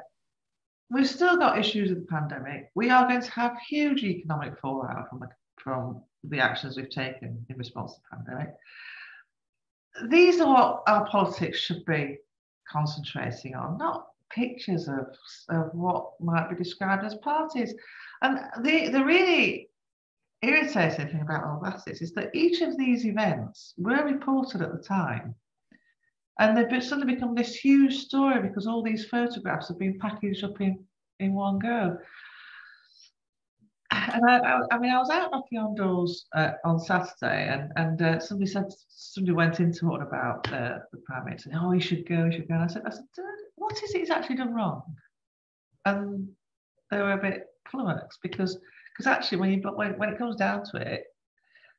we've 0.89 1.09
still 1.09 1.37
got 1.37 1.59
issues 1.59 1.89
with 1.89 2.01
the 2.01 2.07
pandemic. 2.07 2.69
We 2.75 2.89
are 2.89 3.07
going 3.07 3.21
to 3.21 3.31
have 3.31 3.57
huge 3.67 4.03
economic 4.03 4.57
fallout 4.59 5.09
from 5.09 5.19
the, 5.19 5.27
from 5.57 6.01
the 6.23 6.39
actions 6.39 6.77
we've 6.77 6.89
taken 6.89 7.45
in 7.49 7.57
response 7.57 7.95
to 7.95 7.99
the 8.01 8.17
pandemic. 8.17 8.53
These 10.09 10.39
are 10.39 10.47
what 10.47 10.83
our 10.87 11.05
politics 11.07 11.59
should 11.59 11.83
be 11.85 12.19
concentrating 12.71 13.55
on, 13.55 13.77
not 13.77 14.07
pictures 14.29 14.87
of, 14.87 15.07
of 15.49 15.73
what 15.73 16.11
might 16.19 16.49
be 16.49 16.55
described 16.55 17.05
as 17.05 17.15
parties. 17.15 17.73
And 18.21 18.39
the, 18.63 18.89
the 18.89 19.03
really 19.03 19.69
irritating 20.41 21.07
thing 21.07 21.21
about 21.21 21.43
all 21.43 21.59
that 21.63 21.81
is, 21.87 22.01
is 22.01 22.13
that 22.13 22.35
each 22.35 22.61
of 22.61 22.77
these 22.77 23.05
events 23.05 23.73
were 23.77 24.03
reported 24.03 24.61
at 24.61 24.71
the 24.71 24.83
time. 24.83 25.35
And 26.39 26.55
they've 26.55 26.83
suddenly 26.83 27.15
become 27.15 27.33
this 27.33 27.55
huge 27.55 27.95
story 27.95 28.41
because 28.41 28.67
all 28.67 28.83
these 28.83 29.05
photographs 29.05 29.69
have 29.69 29.79
been 29.79 29.97
packaged 29.99 30.43
up 30.43 30.61
in, 30.61 30.83
in 31.19 31.33
one 31.33 31.57
go. 31.57 31.97
And 34.13 34.29
I, 34.29 34.37
I, 34.37 34.61
I 34.71 34.79
mean, 34.79 34.91
I 34.91 34.99
was 34.99 35.09
out 35.09 35.31
knocking 35.31 35.59
on 35.59 35.75
doors 35.75 36.25
uh, 36.35 36.51
on 36.63 36.79
Saturday, 36.79 37.47
and 37.47 37.71
and 37.75 38.01
uh, 38.01 38.19
somebody 38.19 38.49
said 38.49 38.65
somebody 38.89 39.33
went 39.33 39.59
into 39.59 39.93
it 39.95 40.01
about 40.01 40.43
the 40.43 40.81
Prime 41.05 41.25
Minister. 41.25 41.51
Oh, 41.55 41.71
he 41.71 41.79
should 41.79 42.07
go, 42.07 42.25
he 42.25 42.37
should 42.37 42.47
go. 42.47 42.55
And 42.55 42.63
I 42.63 42.67
said, 42.67 42.83
I 42.85 42.91
said, 42.91 43.03
what 43.55 43.73
is 43.73 43.93
it 43.93 43.99
he's 43.99 44.09
actually 44.09 44.37
done 44.37 44.53
wrong? 44.53 44.83
And 45.85 46.29
they 46.91 46.97
were 46.97 47.13
a 47.13 47.21
bit 47.21 47.47
flummoxed 47.69 48.19
because 48.21 48.59
because 48.93 49.07
actually 49.07 49.39
when 49.39 49.51
you 49.51 49.61
when, 49.75 49.97
when 49.97 50.09
it 50.09 50.17
comes 50.17 50.35
down 50.35 50.63
to 50.71 50.77
it, 50.77 51.03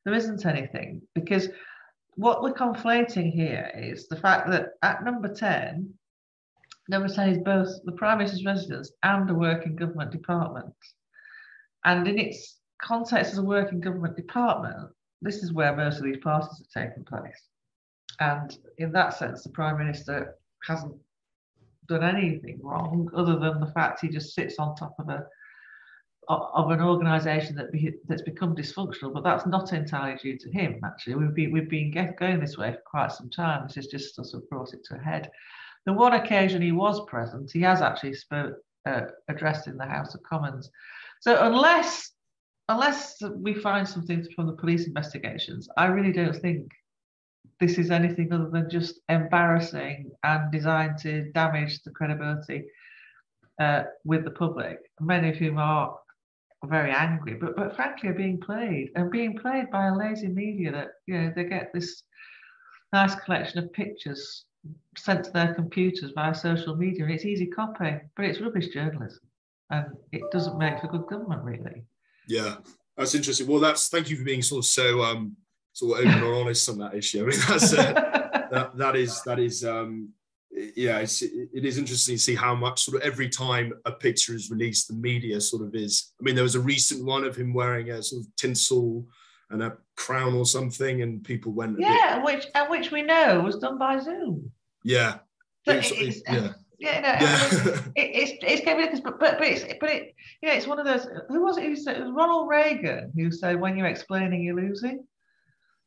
there 0.05 0.14
isn't 0.14 0.47
anything 0.47 1.03
because 1.14 1.49
what 2.17 2.43
we're 2.43 2.53
conflating 2.53 3.33
here 3.33 3.71
is 3.77 4.09
the 4.09 4.17
fact 4.17 4.51
that 4.51 4.71
at 4.83 5.05
number 5.05 5.33
10, 5.33 5.95
number 6.88 7.09
10 7.09 7.29
is 7.29 7.38
both 7.38 7.69
the 7.85 7.93
Prime 7.93 8.19
Minister's 8.19 8.45
residence 8.45 8.91
and 9.05 9.31
a 9.31 9.35
working 9.35 9.77
government 9.77 10.11
department. 10.11 10.75
And 11.88 12.07
in 12.07 12.18
its 12.18 12.59
context 12.83 13.33
as 13.33 13.38
a 13.38 13.42
working 13.42 13.81
government 13.81 14.14
department, 14.14 14.90
this 15.22 15.42
is 15.42 15.55
where 15.55 15.74
most 15.74 15.96
of 15.96 16.05
these 16.05 16.18
parties 16.22 16.59
have 16.59 16.85
taken 16.85 17.03
place. 17.03 17.40
And 18.20 18.57
in 18.77 18.92
that 18.92 19.14
sense, 19.14 19.42
the 19.42 19.48
Prime 19.48 19.79
Minister 19.79 20.35
hasn't 20.66 20.94
done 21.88 22.05
anything 22.05 22.61
wrong 22.62 23.11
other 23.16 23.38
than 23.38 23.59
the 23.59 23.72
fact 23.72 24.03
he 24.03 24.09
just 24.09 24.35
sits 24.35 24.59
on 24.59 24.77
top 24.77 24.96
of 24.98 25.09
a 25.09 25.24
of 26.29 26.70
an 26.70 26.83
organisation 26.83 27.57
that 27.57 27.72
be, 27.72 27.90
that's 28.07 28.20
become 28.20 28.55
dysfunctional, 28.55 29.14
but 29.14 29.24
that's 29.24 29.46
not 29.46 29.72
entirely 29.72 30.18
due 30.18 30.37
to 30.37 30.51
him. 30.51 30.79
Actually, 30.85 31.14
we've 31.14 31.35
been 31.35 31.53
we've 31.53 31.70
been 31.70 31.90
get, 31.90 32.18
going 32.18 32.38
this 32.38 32.59
way 32.59 32.70
for 32.72 32.83
quite 32.85 33.12
some 33.12 33.31
time. 33.31 33.66
This 33.66 33.77
has 33.77 33.87
just 33.87 34.14
sort 34.14 34.35
of 34.35 34.46
brought 34.51 34.74
it 34.74 34.85
to 34.85 34.96
a 34.96 34.98
head. 34.98 35.31
The 35.87 35.94
one 35.94 36.12
occasion 36.12 36.61
he 36.61 36.72
was 36.72 37.01
present, 37.07 37.51
he 37.51 37.62
has 37.62 37.81
actually 37.81 38.12
spoke, 38.12 38.57
uh, 38.85 39.07
addressed 39.29 39.68
in 39.68 39.79
the 39.79 39.87
House 39.87 40.14
of 40.14 40.22
Commons. 40.22 40.70
So 41.21 41.39
unless 41.41 42.13
unless 42.69 43.21
we 43.37 43.55
find 43.55 43.89
something 43.89 44.27
from 44.35 44.47
the 44.47 44.53
police 44.53 44.87
investigations, 44.87 45.69
I 45.77 45.87
really 45.87 46.13
don't 46.13 46.37
think 46.37 46.71
this 47.61 47.79
is 47.79 47.91
anything 47.91 48.33
other 48.33 48.51
than 48.51 48.71
just 48.71 49.01
embarrassing 49.09 50.11
and 50.23 50.53
designed 50.53 50.99
to 50.99 51.31
damage 51.33 51.83
the 51.83 51.91
credibility 51.91 52.67
uh, 53.59 53.85
with 54.05 54.25
the 54.25 54.31
public, 54.31 54.79
many 55.01 55.31
of 55.31 55.37
whom 55.37 55.59
are 55.59 55.99
very 56.65 56.91
angry, 56.91 57.35
but 57.35 57.57
but 57.57 57.75
frankly 57.75 58.11
are 58.11 58.15
being 58.15 58.41
played 58.41 58.91
and 58.97 59.11
being 59.11 59.39
played 59.39 59.71
by 59.71 59.87
a 59.87 59.97
lazy 59.97 60.29
media 60.29 60.73
that 60.73 60.89
you 61.07 61.21
know 61.21 61.33
they 61.35 61.45
get 61.45 61.73
this 61.73 62.03
nice 62.93 63.15
collection 63.15 63.59
of 63.59 63.73
pictures 63.73 64.45
sent 64.97 65.25
to 65.25 65.31
their 65.31 65.55
computers 65.55 66.11
via 66.15 66.35
social 66.35 66.77
media 66.77 67.07
it's 67.07 67.25
easy 67.25 67.47
copy, 67.47 67.97
but 68.17 68.25
it's 68.25 68.41
rubbish 68.41 68.69
journalism 68.69 69.21
and 69.71 69.87
it 70.13 70.23
doesn't 70.31 70.59
make 70.59 70.81
for 70.81 70.89
good 70.89 71.07
government 71.07 71.43
really. 71.43 71.85
Yeah, 72.27 72.57
that's 72.97 73.15
interesting. 73.15 73.47
Well, 73.47 73.61
that's 73.61 73.89
thank 73.89 74.11
you 74.11 74.17
for 74.17 74.25
being 74.25 74.43
sort 74.43 74.61
of 74.61 74.67
so 74.67 75.03
um 75.03 75.37
sort 75.73 76.01
of 76.01 76.07
open 76.07 76.23
and 76.23 76.35
honest 76.35 76.69
on 76.69 76.79
that 76.79 76.95
issue. 76.95 77.25
I 77.25 77.29
mean, 77.29 77.41
that's 77.49 77.73
uh, 77.73 77.93
that 78.51 78.77
that 78.77 78.97
is 78.97 79.23
that 79.23 79.39
is 79.39 79.65
um 79.65 80.13
yeah, 80.51 80.99
it's, 80.99 81.23
it 81.23 81.65
is 81.65 81.79
interesting 81.79 82.17
to 82.17 82.21
see 82.21 82.35
how 82.35 82.55
much 82.55 82.83
sort 82.83 82.97
of 82.97 83.03
every 83.03 83.29
time 83.29 83.73
a 83.85 83.93
picture 83.93 84.35
is 84.35 84.51
released, 84.51 84.89
the 84.89 84.95
media 84.95 85.41
sort 85.41 85.63
of 85.63 85.75
is. 85.75 86.13
I 86.21 86.25
mean, 86.25 86.35
there 86.35 86.43
was 86.45 86.55
a 86.55 86.61
recent 86.61 87.05
one 87.05 87.25
of 87.25 87.37
him 87.37 87.53
wearing 87.53 87.91
a 87.91 88.03
sort 88.03 88.23
of 88.23 88.37
tinsel 88.37 89.07
and 89.51 89.63
a 89.63 89.77
crown 89.97 90.35
or 90.35 90.47
something, 90.47 91.03
and 91.03 91.23
people 91.23 91.53
went. 91.53 91.79
Yeah, 91.79 92.17
bit, 92.17 92.25
which 92.25 92.47
and 92.55 92.71
which 92.71 92.91
we 92.91 93.03
know 93.03 93.41
was 93.41 93.57
done 93.57 93.79
by 93.79 94.01
Zoom. 94.01 94.51
Yeah. 94.85 95.19
it's, 95.67 95.91
it's, 95.93 96.23
yeah. 96.27 96.53
Yeah, 96.79 97.01
no, 97.01 97.09
yeah. 97.09 97.38
I 97.41 97.64
mean, 97.64 97.93
it, 97.97 98.11
it's 98.14 98.33
it's 98.43 98.61
because 98.61 99.01
but 99.01 99.19
but 99.19 99.38
but 99.38 99.49
it's 99.49 99.64
but 99.81 99.91
it 99.91 100.14
yeah, 100.41 100.53
it's 100.53 100.67
one 100.67 100.79
of 100.79 100.87
those. 100.87 101.09
Who 101.29 101.43
was 101.43 101.59
it 101.59 101.64
who 101.64 101.75
said? 101.75 101.97
It 101.97 102.03
was 102.05 102.12
Ronald 102.12 102.49
Reagan 102.49 103.12
who 103.17 103.33
said, 103.33 103.61
"When 103.61 103.77
you're 103.77 103.88
explaining, 103.88 104.43
you're 104.43 104.55
losing." 104.55 105.05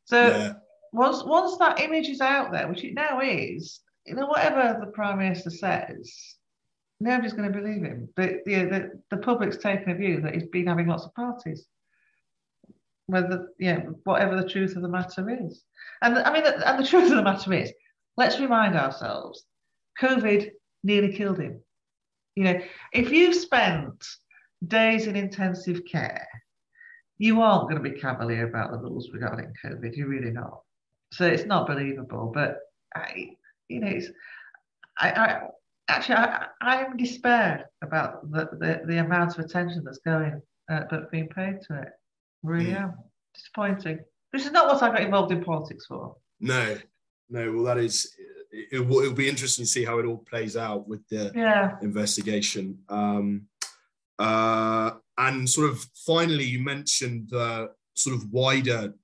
So 0.04 0.28
yeah. 0.28 0.52
once 0.92 1.24
once 1.24 1.56
that 1.58 1.80
image 1.80 2.08
is 2.08 2.20
out 2.20 2.52
there, 2.52 2.68
which 2.68 2.84
it 2.84 2.94
now 2.94 3.20
is, 3.20 3.80
you 4.06 4.14
know, 4.14 4.26
whatever 4.26 4.78
the 4.80 4.90
prime 4.90 5.18
minister 5.18 5.50
says, 5.50 6.36
nobody's 7.00 7.32
going 7.32 7.50
to 7.50 7.58
believe 7.58 7.82
him. 7.82 8.08
The, 8.16 8.40
the, 8.46 8.54
the, 8.64 8.90
the 9.10 9.16
public's 9.18 9.56
taken 9.56 9.90
a 9.90 9.94
view 9.94 10.20
that 10.20 10.34
he's 10.34 10.46
been 10.46 10.66
having 10.66 10.86
lots 10.86 11.04
of 11.04 11.14
parties. 11.14 11.66
Whether, 13.06 13.48
yeah, 13.58 13.80
whatever 14.04 14.36
the 14.40 14.48
truth 14.48 14.76
of 14.76 14.82
the 14.82 14.88
matter 14.88 15.28
is. 15.46 15.62
And 16.00 16.18
I 16.18 16.32
mean, 16.32 16.44
and 16.46 16.78
the 16.78 16.86
truth 16.86 17.10
of 17.10 17.16
the 17.16 17.22
matter 17.22 17.52
is, 17.52 17.72
let's 18.16 18.40
remind 18.40 18.76
ourselves, 18.76 19.44
COVID 20.00 20.50
nearly 20.82 21.12
killed 21.12 21.38
him. 21.38 21.60
You 22.34 22.44
know, 22.44 22.60
if 22.92 23.10
you've 23.10 23.34
spent 23.34 24.04
days 24.66 25.06
in 25.06 25.16
intensive 25.16 25.82
care, 25.84 26.26
you 27.18 27.40
aren't 27.40 27.68
going 27.68 27.82
to 27.82 27.90
be 27.90 28.00
cavalier 28.00 28.48
about 28.48 28.70
the 28.70 28.78
rules 28.78 29.10
regarding 29.12 29.52
COVID. 29.64 29.96
You're 29.96 30.08
really 30.08 30.30
not. 30.30 30.60
So 31.12 31.26
it's 31.26 31.44
not 31.44 31.66
believable. 31.66 32.32
But 32.34 32.58
I, 32.96 33.36
you 33.68 33.80
know, 33.80 33.88
it's, 33.88 34.08
I, 34.98 35.10
I 35.10 35.40
actually, 35.88 36.16
I, 36.16 36.46
I'm 36.60 36.96
despair 36.96 37.70
about 37.82 38.30
the, 38.30 38.48
the, 38.58 38.82
the 38.86 38.98
amount 38.98 39.38
of 39.38 39.44
attention 39.44 39.84
that's 39.84 39.98
going, 39.98 40.40
uh, 40.70 40.84
that's 40.90 41.06
being 41.12 41.28
paid 41.28 41.60
to 41.68 41.82
it. 41.82 41.88
Really 42.42 42.72
mm. 42.72 42.80
am. 42.80 42.94
Disappointing. 43.34 44.00
This 44.32 44.44
is 44.44 44.52
not 44.52 44.66
what 44.66 44.82
I 44.82 44.88
got 44.88 45.02
involved 45.02 45.32
in 45.32 45.44
politics 45.44 45.86
for. 45.86 46.16
No, 46.40 46.76
no. 47.30 47.52
Well, 47.52 47.64
that 47.64 47.78
is, 47.78 48.14
it, 48.52 48.86
will, 48.86 49.00
it'll 49.00 49.14
be 49.14 49.28
interesting 49.28 49.64
to 49.64 49.70
see 49.70 49.84
how 49.84 49.98
it 49.98 50.06
all 50.06 50.18
plays 50.18 50.56
out 50.56 50.86
with 50.86 51.06
the 51.08 51.32
yeah. 51.34 51.76
investigation. 51.82 52.78
Um, 52.88 53.46
uh, 54.18 54.92
and 55.18 55.48
sort 55.48 55.70
of 55.70 55.84
finally, 56.06 56.44
you 56.44 56.62
mentioned 56.62 57.28
the 57.30 57.70
sort 57.94 58.16
of 58.16 58.30
wider 58.30 58.94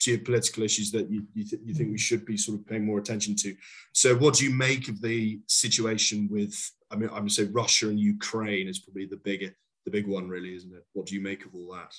geopolitical 0.00 0.64
issues 0.64 0.92
that 0.92 1.10
you, 1.10 1.24
you, 1.34 1.44
th- 1.44 1.62
you, 1.64 1.74
think 1.74 1.90
we 1.90 1.98
should 1.98 2.24
be 2.24 2.36
sort 2.36 2.58
of 2.58 2.66
paying 2.66 2.86
more 2.86 2.98
attention 2.98 3.34
to. 3.36 3.54
So, 3.92 4.16
what 4.16 4.34
do 4.34 4.44
you 4.44 4.54
make 4.54 4.88
of 4.88 5.00
the 5.00 5.40
situation 5.46 6.28
with? 6.30 6.54
I 6.90 6.96
mean, 6.96 7.08
I'm 7.08 7.16
going 7.16 7.28
to 7.28 7.34
say 7.34 7.44
Russia 7.44 7.88
and 7.88 7.98
Ukraine 7.98 8.68
is 8.68 8.78
probably 8.78 9.06
the 9.06 9.16
big 9.16 9.52
the 9.84 9.90
big 9.90 10.06
one, 10.06 10.28
really, 10.28 10.54
isn't 10.54 10.72
it? 10.72 10.84
What 10.92 11.06
do 11.06 11.14
you 11.14 11.20
make 11.20 11.44
of 11.44 11.54
all 11.54 11.72
that? 11.74 11.94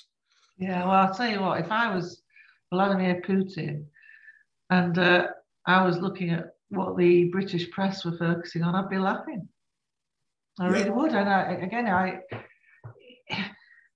Yeah, 0.58 0.84
well, 0.84 1.06
I'll 1.06 1.14
tell 1.14 1.28
you 1.28 1.40
what. 1.40 1.60
If 1.60 1.70
I 1.70 1.94
was 1.94 2.22
Vladimir 2.72 3.20
Putin, 3.20 3.84
and 4.70 4.98
uh, 4.98 5.28
I 5.66 5.84
was 5.84 5.98
looking 5.98 6.30
at 6.30 6.54
what 6.70 6.96
the 6.96 7.24
British 7.24 7.70
press 7.70 8.04
were 8.04 8.16
focusing 8.16 8.62
on, 8.62 8.74
I'd 8.74 8.88
be 8.88 8.98
laughing. 8.98 9.48
I 10.58 10.66
yeah. 10.66 10.72
really 10.72 10.90
would. 10.90 11.12
And 11.12 11.28
I, 11.28 11.52
again, 11.52 11.86
I 11.86 12.20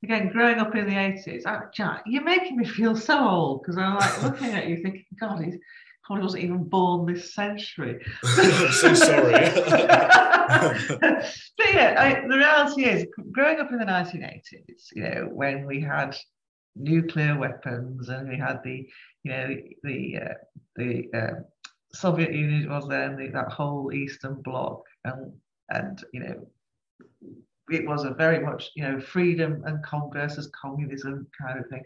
again, 0.05 0.29
growing 0.29 0.59
up 0.59 0.75
in 0.77 0.87
the 0.87 0.93
80s, 0.93 1.73
Jack, 1.73 2.03
you're 2.07 2.23
making 2.23 2.57
me 2.57 2.65
feel 2.65 2.95
so 2.95 3.29
old 3.29 3.63
because 3.63 3.77
I'm 3.77 3.97
like 3.97 4.23
looking 4.23 4.55
at 4.55 4.69
you 4.69 4.77
thinking, 4.77 5.05
God, 5.19 5.43
he 5.43 5.59
probably 6.05 6.23
wasn't 6.23 6.45
even 6.45 6.65
born 6.65 7.07
this 7.07 7.35
century. 7.35 8.01
I'm 8.23 8.73
so 8.73 8.95
sorry. 8.95 9.33
but 9.43 11.73
yeah, 11.73 11.95
I, 11.99 12.23
the 12.29 12.37
reality 12.37 12.85
is, 12.85 13.07
growing 13.33 13.61
up 13.61 13.73
in 13.73 13.79
the 13.79 13.85
1980s, 13.85 14.93
you 14.95 15.03
know, 15.03 15.29
when 15.33 15.67
we 15.67 15.81
had 15.81 16.17
nuclear 16.77 17.39
weapons 17.39 18.09
and 18.09 18.29
we 18.29 18.37
had 18.37 18.61
the, 18.63 18.87
you 19.23 19.31
know, 19.31 19.57
the 19.83 20.19
uh, 20.19 20.35
the 20.77 21.09
uh, 21.15 21.41
Soviet 21.95 22.33
Union 22.33 22.69
was 22.69 22.89
then 22.89 23.17
the, 23.17 23.29
that 23.29 23.53
whole 23.53 23.93
Eastern 23.93 24.43
Bloc, 24.43 24.83
and 25.05 25.33
and 25.71 26.05
you 26.13 26.21
know 26.21 26.47
it 27.71 27.87
was 27.87 28.05
a 28.05 28.11
very 28.11 28.41
much 28.41 28.71
you 28.75 28.83
know 28.83 29.01
freedom 29.01 29.63
and 29.67 29.83
Congress 29.83 30.39
as 30.39 30.49
communism 30.49 31.27
kind 31.41 31.59
of 31.59 31.69
thing. 31.69 31.85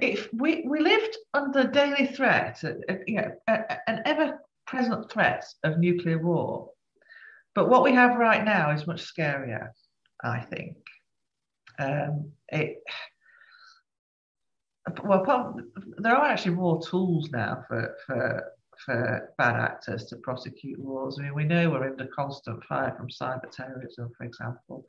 if 0.00 0.32
we, 0.32 0.64
we 0.66 0.80
lived 0.80 1.16
under 1.34 1.64
daily 1.64 2.06
threat, 2.06 2.62
uh, 2.64 2.94
you 3.06 3.16
know, 3.16 3.32
an 3.46 4.02
ever-present 4.04 5.10
threat 5.10 5.44
of 5.64 5.78
nuclear 5.78 6.18
war, 6.18 6.70
but 7.54 7.68
what 7.68 7.82
we 7.82 7.92
have 7.92 8.16
right 8.16 8.44
now 8.44 8.70
is 8.70 8.86
much 8.86 9.02
scarier, 9.02 9.70
I 10.22 10.40
think. 10.40 10.76
Um, 11.78 12.32
it, 12.48 12.82
well, 15.04 15.56
there 16.00 16.16
are 16.16 16.26
actually 16.26 16.54
more 16.54 16.80
tools 16.82 17.30
now 17.30 17.64
for, 17.68 17.96
for 18.06 18.52
for 18.84 19.30
bad 19.36 19.56
actors 19.56 20.06
to 20.06 20.16
prosecute 20.16 20.78
wars. 20.78 21.18
I 21.18 21.24
mean, 21.24 21.34
we 21.34 21.44
know 21.44 21.70
we're 21.70 21.90
under 21.90 22.06
constant 22.06 22.64
fire 22.64 22.94
from 22.96 23.08
cyber 23.08 23.50
terrorism, 23.50 24.10
for 24.16 24.24
example. 24.24 24.86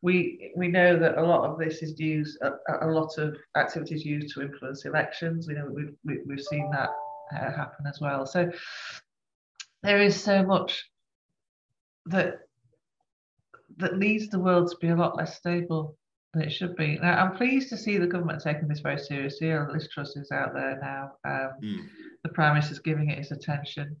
We 0.00 0.52
we 0.56 0.68
know 0.68 0.98
that 0.98 1.18
a 1.18 1.22
lot 1.22 1.50
of 1.50 1.58
this 1.58 1.82
is 1.82 1.98
used, 1.98 2.38
a, 2.42 2.86
a 2.86 2.90
lot 2.90 3.18
of 3.18 3.36
activities 3.56 4.04
used 4.04 4.34
to 4.34 4.42
influence 4.42 4.84
elections. 4.84 5.48
We 5.48 5.54
know 5.54 5.68
we've 5.70 5.94
we, 6.04 6.36
have 6.36 6.44
seen 6.44 6.70
that 6.70 6.90
uh, 7.34 7.52
happen 7.52 7.86
as 7.86 8.00
well. 8.00 8.26
So 8.26 8.50
there 9.82 10.00
is 10.00 10.20
so 10.20 10.44
much 10.44 10.88
that 12.06 12.40
that 13.78 13.98
leads 13.98 14.28
the 14.28 14.38
world 14.38 14.70
to 14.70 14.76
be 14.80 14.88
a 14.88 14.96
lot 14.96 15.16
less 15.16 15.36
stable 15.36 15.96
than 16.32 16.42
it 16.42 16.50
should 16.50 16.76
be. 16.76 16.98
Now, 17.00 17.22
I'm 17.22 17.36
pleased 17.36 17.68
to 17.70 17.76
see 17.76 17.98
the 17.98 18.06
government 18.06 18.42
taking 18.42 18.68
this 18.68 18.80
very 18.80 18.98
seriously. 18.98 19.54
Liz 19.54 19.88
Truss 19.92 20.16
is 20.16 20.30
out 20.30 20.54
there 20.54 20.78
now. 20.80 21.12
Um, 21.24 21.52
mm. 21.62 21.88
The 22.22 22.30
Prime 22.30 22.54
Minister 22.54 22.72
is 22.72 22.78
giving 22.78 23.10
it 23.10 23.18
his 23.18 23.32
attention. 23.32 23.96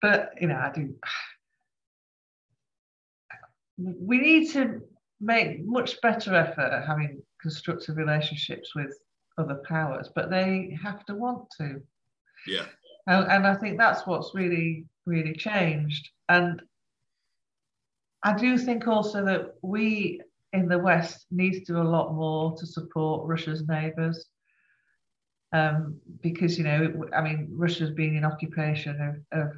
But, 0.00 0.32
you 0.40 0.48
know, 0.48 0.56
I 0.56 0.72
do. 0.74 0.94
We 3.78 4.18
need 4.18 4.50
to 4.52 4.80
make 5.20 5.64
much 5.64 6.00
better 6.00 6.34
effort 6.34 6.72
at 6.72 6.86
having 6.86 7.22
constructive 7.40 7.96
relationships 7.96 8.74
with 8.74 8.98
other 9.38 9.62
powers, 9.68 10.08
but 10.14 10.30
they 10.30 10.76
have 10.82 11.04
to 11.06 11.14
want 11.14 11.48
to. 11.58 11.80
Yeah. 12.46 12.64
And, 13.06 13.30
and 13.30 13.46
I 13.46 13.54
think 13.54 13.78
that's 13.78 14.06
what's 14.06 14.34
really, 14.34 14.86
really 15.06 15.34
changed. 15.34 16.08
And 16.28 16.62
I 18.22 18.36
do 18.36 18.56
think 18.56 18.86
also 18.86 19.24
that 19.24 19.54
we 19.62 20.20
in 20.52 20.68
the 20.68 20.78
West 20.78 21.26
needs 21.30 21.58
to 21.60 21.72
do 21.72 21.80
a 21.80 21.82
lot 21.82 22.14
more 22.14 22.56
to 22.56 22.66
support 22.66 23.26
Russia's 23.26 23.66
neighbours. 23.66 24.26
Um, 25.52 26.00
because, 26.22 26.56
you 26.56 26.64
know, 26.64 27.04
I 27.14 27.22
mean, 27.22 27.48
Russia's 27.52 27.90
been 27.90 28.16
in 28.16 28.24
occupation 28.24 29.24
of, 29.32 29.40
of 29.40 29.52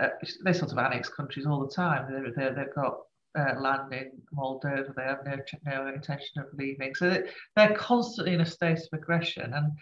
uh, 0.00 0.08
they 0.44 0.52
sort 0.52 0.72
of 0.72 0.78
annex 0.78 1.08
countries 1.08 1.46
all 1.46 1.60
the 1.60 1.72
time. 1.72 2.32
they 2.36 2.42
have 2.42 2.74
got 2.74 2.98
uh, 3.38 3.54
land 3.60 3.92
in 3.92 4.10
Moldova, 4.36 4.94
they 4.94 5.02
have 5.02 5.24
no, 5.24 5.36
no 5.64 5.88
intention 5.88 6.40
of 6.40 6.46
leaving. 6.54 6.94
So 6.94 7.10
they, 7.10 7.22
they're 7.54 7.74
constantly 7.74 8.34
in 8.34 8.40
a 8.40 8.46
state 8.46 8.78
of 8.78 8.88
aggression. 8.92 9.52
And, 9.54 9.72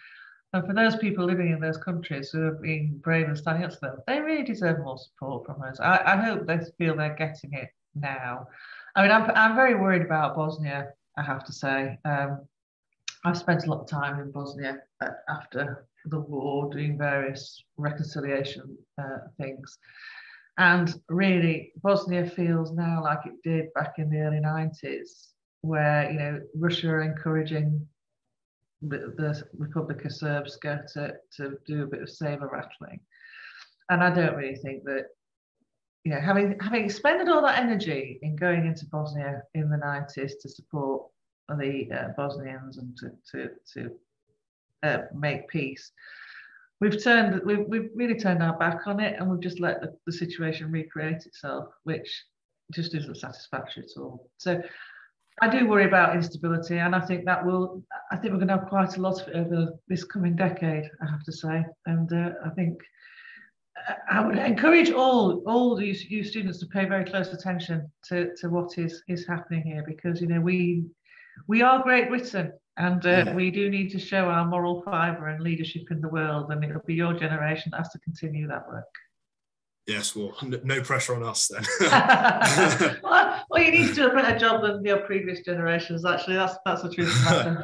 and 0.53 0.67
for 0.67 0.75
those 0.75 0.97
people 0.97 1.25
living 1.25 1.51
in 1.51 1.61
those 1.61 1.79
countries 1.79 2.31
who 2.31 2.43
have 2.43 2.61
been 2.61 2.99
brave 3.03 3.29
and 3.29 3.37
standing 3.37 3.65
up 3.65 3.71
to 3.71 3.79
them, 3.81 3.97
they 4.07 4.21
really 4.21 4.45
deserve 4.45 4.81
more 4.81 4.99
support 4.99 5.47
from 5.47 5.63
us. 5.63 5.81
I, 5.81 6.01
I 6.05 6.17
hope 6.17 6.47
they 6.47 6.59
feel 6.79 6.97
they're 6.97 7.15
getting 7.15 7.53
it 7.53 7.69
now. 7.95 8.49
I 8.99 9.03
mean, 9.03 9.13
I'm, 9.13 9.31
I'm 9.37 9.55
very 9.55 9.77
worried 9.77 10.03
about 10.03 10.35
Bosnia, 10.35 10.89
I 11.17 11.23
have 11.23 11.45
to 11.45 11.53
say. 11.53 11.97
Um, 12.05 12.41
I've 13.25 13.39
spent 13.39 13.65
a 13.65 13.71
lot 13.71 13.83
of 13.83 13.89
time 13.89 14.19
in 14.19 14.33
Bosnia 14.33 14.79
uh, 15.01 15.11
after 15.29 15.87
the 16.07 16.19
war 16.19 16.69
doing 16.69 16.99
various 16.99 17.63
reconciliation 17.77 18.77
uh, 19.01 19.19
things. 19.37 19.79
And 20.57 21.01
really, 21.09 21.71
Bosnia 21.81 22.29
feels 22.29 22.73
now 22.73 23.05
like 23.05 23.21
it 23.25 23.41
did 23.45 23.73
back 23.73 23.95
in 23.99 24.11
the 24.11 24.19
early 24.19 24.41
90s, 24.41 25.29
where, 25.61 26.11
you 26.11 26.19
know, 26.19 26.41
Russia 26.57 26.89
are 26.89 27.03
encouraging 27.03 27.87
the, 28.83 29.15
the 29.17 29.45
Republika 29.61 30.09
Srpska 30.09 30.93
to, 30.95 31.15
to 31.37 31.57
do 31.69 31.85
a 31.85 31.87
bit 31.87 32.03
of 32.03 32.11
saber 32.11 32.49
rattling. 32.53 32.99
And 33.91 34.03
I 34.03 34.13
don't 34.13 34.35
really 34.35 34.57
think 34.57 34.83
that 34.87 35.05
you 36.05 36.13
know, 36.13 36.21
having 36.21 36.59
having 36.61 36.85
expended 36.85 37.29
all 37.29 37.43
that 37.43 37.59
energy 37.59 38.19
in 38.23 38.37
going 38.37 38.67
into 38.67 38.87
Bosnia 38.87 39.43
in 39.55 39.69
the 39.69 39.77
90s 39.77 40.33
to 40.41 40.49
support 40.49 41.03
the 41.49 41.89
uh, 41.93 42.09
Bosnians 42.17 42.79
and 42.79 42.97
to 42.99 43.11
to, 43.33 43.51
to 43.75 43.91
uh, 44.83 45.03
make 45.15 45.49
peace, 45.49 45.93
we've 46.81 47.03
turned 47.03 47.43
we've, 47.45 47.67
we've 47.69 47.91
really 47.95 48.19
turned 48.19 48.43
our 48.43 48.57
back 48.59 48.87
on 48.87 49.01
it 49.01 49.19
and 49.19 49.31
we've 49.31 49.41
just 49.41 49.61
let 49.61 49.81
the, 49.81 49.95
the 50.07 50.13
situation 50.13 50.71
recreate 50.71 51.27
itself, 51.27 51.67
which 51.85 52.25
just 52.73 52.95
isn't 52.95 53.17
satisfactory 53.17 53.85
at 53.85 54.01
all. 54.01 54.31
So 54.37 54.63
I 55.41 55.49
do 55.49 55.69
worry 55.69 55.85
about 55.85 56.17
instability, 56.17 56.79
and 56.79 56.95
I 56.95 57.01
think 57.01 57.25
that 57.25 57.45
will. 57.45 57.83
I 58.11 58.17
think 58.17 58.33
we're 58.33 58.39
going 58.39 58.49
to 58.49 58.59
have 58.59 58.69
quite 58.69 58.97
a 58.97 59.01
lot 59.01 59.21
of 59.21 59.29
it 59.29 59.37
over 59.37 59.73
this 59.89 60.05
coming 60.05 60.35
decade. 60.35 60.91
I 61.01 61.11
have 61.11 61.23
to 61.25 61.33
say, 61.33 61.65
and 61.87 62.13
uh, 62.13 62.31
I 62.45 62.51
think 62.51 62.81
I 64.11 64.25
would 64.25 64.39
encourage 64.39 64.91
all 64.91 65.43
all 65.47 65.77
these 65.77 66.05
you 66.05 66.25
students 66.25 66.59
to 66.61 66.67
pay 66.67 66.85
very 66.85 67.05
close 67.05 67.33
attention 67.33 67.91
to, 68.09 68.35
to 68.37 68.49
what 68.49 68.79
is 68.79 69.03
is 69.09 69.27
happening 69.27 69.63
here 69.63 69.85
because 69.87 70.21
you 70.21 70.27
know 70.27 70.41
we 70.41 70.85
we 71.47 71.63
are 71.63 71.83
Great 71.83 72.09
Britain 72.09 72.53
and 72.77 73.05
uh, 73.07 73.09
yeah. 73.09 73.35
we 73.35 73.51
do 73.51 73.71
need 73.71 73.91
to 73.91 73.99
show 73.99 74.27
our 74.29 74.47
moral 74.47 74.83
fibre 74.83 75.29
and 75.29 75.43
leadership 75.43 75.91
in 75.91 76.01
the 76.01 76.09
world 76.09 76.51
and 76.51 76.65
it'll 76.65 76.83
be 76.87 76.95
your 76.95 77.15
generation 77.15 77.71
that 77.71 77.79
has 77.79 77.89
to 77.91 77.99
continue 78.01 78.47
that 78.49 78.69
work. 78.69 78.85
Yes, 79.89 80.15
well, 80.15 80.37
no 80.43 80.83
pressure 80.83 81.15
on 81.15 81.23
us 81.23 81.49
then. 81.49 81.65
well, 83.03 83.43
well, 83.49 83.63
you 83.63 83.71
need 83.73 83.89
to 83.89 83.95
do 83.95 84.09
a 84.09 84.13
better 84.13 84.39
job 84.39 84.61
than 84.61 84.85
your 84.85 84.99
previous 84.99 85.41
generations. 85.41 86.05
Actually, 86.05 86.37
that's 86.37 86.57
that's 86.67 86.83
the 86.83 86.93
truth. 86.93 87.11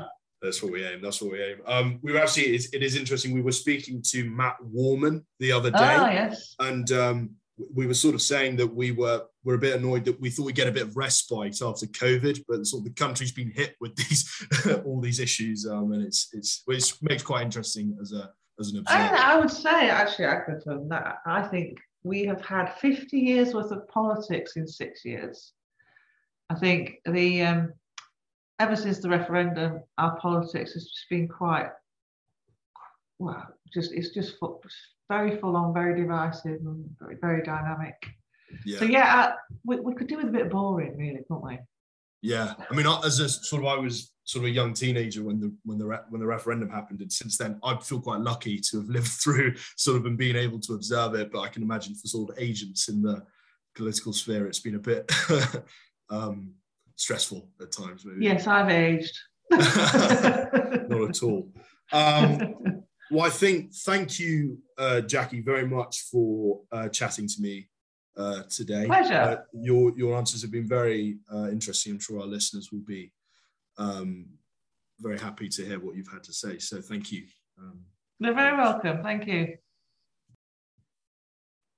That's 0.44 0.62
what 0.62 0.72
we 0.72 0.84
aim. 0.84 1.00
That's 1.00 1.22
what 1.22 1.32
we 1.32 1.42
aim. 1.42 1.56
Um, 1.66 1.98
we 2.02 2.12
were 2.12 2.18
actually, 2.18 2.54
it 2.54 2.82
is 2.82 2.96
interesting. 2.96 3.32
We 3.32 3.40
were 3.40 3.52
speaking 3.52 4.02
to 4.10 4.28
Matt 4.28 4.56
Warman 4.62 5.24
the 5.40 5.52
other 5.52 5.70
day. 5.70 5.96
Oh, 5.98 6.06
yes. 6.06 6.54
And 6.60 6.92
um, 6.92 7.30
we 7.72 7.86
were 7.86 7.94
sort 7.94 8.14
of 8.14 8.20
saying 8.20 8.56
that 8.56 8.66
we 8.66 8.90
were 8.90 9.22
were 9.44 9.54
a 9.54 9.58
bit 9.58 9.76
annoyed 9.76 10.04
that 10.04 10.20
we 10.20 10.30
thought 10.30 10.46
we'd 10.46 10.54
get 10.54 10.68
a 10.68 10.72
bit 10.72 10.82
of 10.82 10.96
respite 10.96 11.62
after 11.62 11.86
COVID, 11.86 12.44
but 12.48 12.66
sort 12.66 12.80
of 12.80 12.84
the 12.84 12.90
country's 12.90 13.32
been 13.32 13.50
hit 13.50 13.76
with 13.80 13.94
these 13.96 14.46
all 14.84 15.00
these 15.00 15.20
issues, 15.20 15.66
um, 15.66 15.92
and 15.92 16.02
it's 16.02 16.28
it's 16.32 16.62
it 16.66 16.92
makes 17.02 17.22
quite 17.22 17.42
interesting 17.42 17.96
as 18.00 18.12
a 18.12 18.30
as 18.58 18.70
an 18.70 18.78
observer. 18.78 19.16
I, 19.16 19.34
I 19.34 19.38
would 19.38 19.50
say 19.50 19.88
actually, 19.88 20.26
I 20.26 20.40
that. 20.88 21.18
I 21.26 21.42
think 21.42 21.78
we 22.02 22.26
have 22.26 22.44
had 22.44 22.74
50 22.74 23.18
years 23.18 23.54
worth 23.54 23.70
of 23.70 23.88
politics 23.88 24.56
in 24.56 24.66
six 24.66 25.04
years. 25.04 25.52
I 26.50 26.54
think 26.54 26.96
the 27.06 27.42
um, 27.42 27.72
ever 28.58 28.76
since 28.76 28.98
the 28.98 29.08
referendum, 29.08 29.82
our 29.98 30.16
politics 30.18 30.72
has 30.72 30.84
just 30.84 31.06
been 31.10 31.28
quite, 31.28 31.70
well, 33.18 33.46
just 33.72 33.92
it's 33.92 34.10
just 34.10 34.38
full, 34.38 34.62
very 35.08 35.38
full 35.38 35.56
on, 35.56 35.74
very 35.74 36.00
divisive, 36.00 36.60
and 36.60 36.84
very, 37.00 37.16
very 37.20 37.42
dynamic. 37.42 37.94
Yeah. 38.64 38.78
So 38.78 38.84
yeah, 38.84 39.16
uh, 39.16 39.32
we, 39.64 39.80
we 39.80 39.94
could 39.94 40.06
do 40.06 40.16
with 40.16 40.28
a 40.28 40.32
bit 40.32 40.42
of 40.42 40.50
boring, 40.50 40.96
really, 40.96 41.20
couldn't 41.28 41.44
we? 41.44 41.58
Yeah, 42.22 42.54
I 42.70 42.74
mean, 42.74 42.86
as 43.04 43.20
a 43.20 43.28
sort 43.28 43.62
of, 43.62 43.68
I 43.68 43.76
was 43.76 44.12
sort 44.24 44.44
of 44.44 44.50
a 44.50 44.54
young 44.54 44.72
teenager 44.72 45.22
when 45.22 45.38
the 45.40 45.54
when 45.64 45.76
the 45.76 45.84
when 46.08 46.20
the 46.20 46.26
referendum 46.26 46.70
happened, 46.70 47.00
and 47.02 47.12
since 47.12 47.36
then, 47.36 47.58
I 47.62 47.76
feel 47.76 48.00
quite 48.00 48.20
lucky 48.20 48.58
to 48.70 48.78
have 48.78 48.88
lived 48.88 49.08
through 49.22 49.54
sort 49.76 49.98
of 49.98 50.06
and 50.06 50.16
being 50.16 50.36
able 50.36 50.58
to 50.60 50.74
observe 50.74 51.14
it. 51.14 51.30
But 51.30 51.40
I 51.40 51.48
can 51.48 51.62
imagine 51.62 51.94
for 51.94 52.06
sort 52.06 52.30
of 52.30 52.38
agents 52.38 52.88
in 52.88 53.02
the 53.02 53.22
political 53.74 54.12
sphere, 54.12 54.46
it's 54.46 54.60
been 54.60 54.76
a 54.76 54.78
bit 54.78 55.10
um, 56.10 56.54
stressful 56.96 57.48
at 57.60 57.72
times. 57.72 58.04
Maybe. 58.04 58.24
Yes, 58.24 58.46
I've 58.46 58.70
aged. 58.70 59.18
Not 59.50 61.10
at 61.10 61.22
all. 61.22 61.52
Um, 61.92 62.84
well, 63.10 63.26
I 63.26 63.30
think 63.30 63.74
thank 63.74 64.18
you, 64.18 64.58
uh, 64.78 65.02
Jackie, 65.02 65.40
very 65.40 65.66
much 65.66 66.02
for 66.10 66.60
uh, 66.72 66.88
chatting 66.88 67.28
to 67.28 67.40
me 67.40 67.68
uh, 68.16 68.42
today. 68.48 68.86
Pleasure. 68.86 69.14
Uh, 69.14 69.36
your 69.52 69.92
your 69.96 70.16
answers 70.16 70.42
have 70.42 70.50
been 70.50 70.68
very 70.68 71.18
uh, 71.32 71.48
interesting. 71.50 71.92
I'm 71.92 72.00
sure 72.00 72.20
our 72.20 72.26
listeners 72.26 72.70
will 72.72 72.84
be 72.86 73.12
um, 73.78 74.26
very 75.00 75.18
happy 75.18 75.48
to 75.48 75.64
hear 75.64 75.78
what 75.78 75.96
you've 75.96 76.12
had 76.12 76.22
to 76.24 76.32
say. 76.32 76.58
So 76.58 76.80
thank 76.80 77.12
you. 77.12 77.24
Um, 77.58 77.80
You're 78.18 78.34
very 78.34 78.56
welcome. 78.56 79.02
Thank 79.02 79.26
you. 79.26 79.56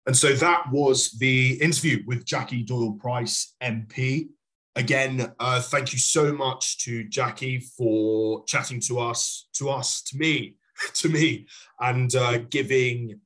And 0.07 0.17
so 0.17 0.35
that 0.35 0.71
was 0.71 1.11
the 1.19 1.61
interview 1.61 2.05
with 2.07 2.25
Jackie 2.25 2.63
Doyle 2.63 2.93
Price, 2.93 3.57
MP. 3.61 4.29
Again, 4.77 5.33
uh, 5.41 5.63
thank 5.63 5.95
you 5.95 5.99
so 5.99 6.35
much 6.35 6.77
to 6.85 7.05
Jackie 7.05 7.61
for 7.61 8.45
chatting 8.45 8.79
to 8.81 9.01
us, 9.01 9.49
to 9.55 9.71
us, 9.71 10.03
to 10.03 10.19
me, 10.19 10.57
to 10.97 11.09
me, 11.09 11.47
and 11.81 12.15
uh, 12.15 12.39
giving 12.51 13.19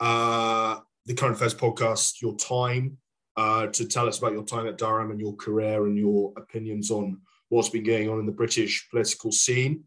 uh, 0.00 0.78
the 1.04 1.12
Current 1.12 1.36
Affairs 1.36 1.54
podcast 1.54 2.22
your 2.22 2.34
time 2.36 2.96
uh, 3.36 3.66
to 3.66 3.86
tell 3.86 4.08
us 4.08 4.16
about 4.16 4.32
your 4.32 4.44
time 4.44 4.66
at 4.66 4.78
Durham 4.78 5.10
and 5.10 5.20
your 5.20 5.36
career 5.36 5.84
and 5.84 5.98
your 5.98 6.32
opinions 6.38 6.90
on 6.90 7.20
what's 7.50 7.68
been 7.68 7.84
going 7.84 8.08
on 8.08 8.18
in 8.18 8.24
the 8.24 8.32
British 8.32 8.88
political 8.88 9.30
scene. 9.30 9.84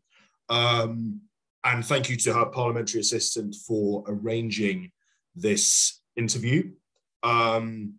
Um, 0.49 1.21
and 1.63 1.83
thank 1.83 2.09
you 2.09 2.15
to 2.17 2.33
her 2.35 2.45
parliamentary 2.45 3.01
assistant 3.01 3.55
for 3.55 4.03
arranging 4.07 4.91
this 5.35 5.99
interview. 6.15 6.73
Um, 7.23 7.95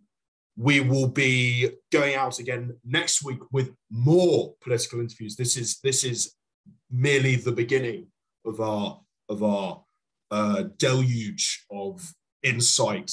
we 0.59 0.81
will 0.81 1.07
be 1.07 1.69
going 1.89 2.15
out 2.15 2.37
again 2.37 2.75
next 2.83 3.23
week 3.23 3.39
with 3.49 3.71
more 3.89 4.53
political 4.61 4.99
interviews. 4.99 5.37
This 5.37 5.55
is 5.55 5.79
this 5.79 6.03
is 6.03 6.35
merely 6.91 7.37
the 7.37 7.53
beginning 7.53 8.07
of 8.45 8.59
our 8.59 8.99
of 9.29 9.41
our 9.41 9.81
uh, 10.31 10.63
deluge 10.75 11.65
of 11.71 12.13
insight 12.43 13.09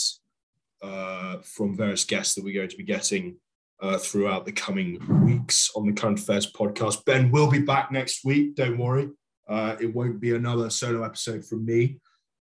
uh, 0.82 1.36
from 1.42 1.76
various 1.76 2.04
guests 2.04 2.34
that 2.34 2.42
we're 2.42 2.52
going 2.52 2.68
to 2.68 2.76
be 2.76 2.82
getting 2.82 3.36
uh, 3.80 3.96
throughout 3.96 4.44
the 4.44 4.52
coming 4.52 4.98
weeks 5.24 5.70
on 5.76 5.86
the 5.86 5.92
Current 5.92 6.18
Affairs 6.18 6.50
podcast. 6.50 7.04
Ben 7.04 7.30
will 7.30 7.48
be 7.48 7.60
back 7.60 7.92
next 7.92 8.24
week. 8.24 8.56
Don't 8.56 8.76
worry. 8.76 9.08
Uh, 9.48 9.76
it 9.80 9.94
won't 9.94 10.20
be 10.20 10.34
another 10.34 10.68
solo 10.68 11.04
episode 11.04 11.46
from 11.46 11.64
me. 11.64 12.00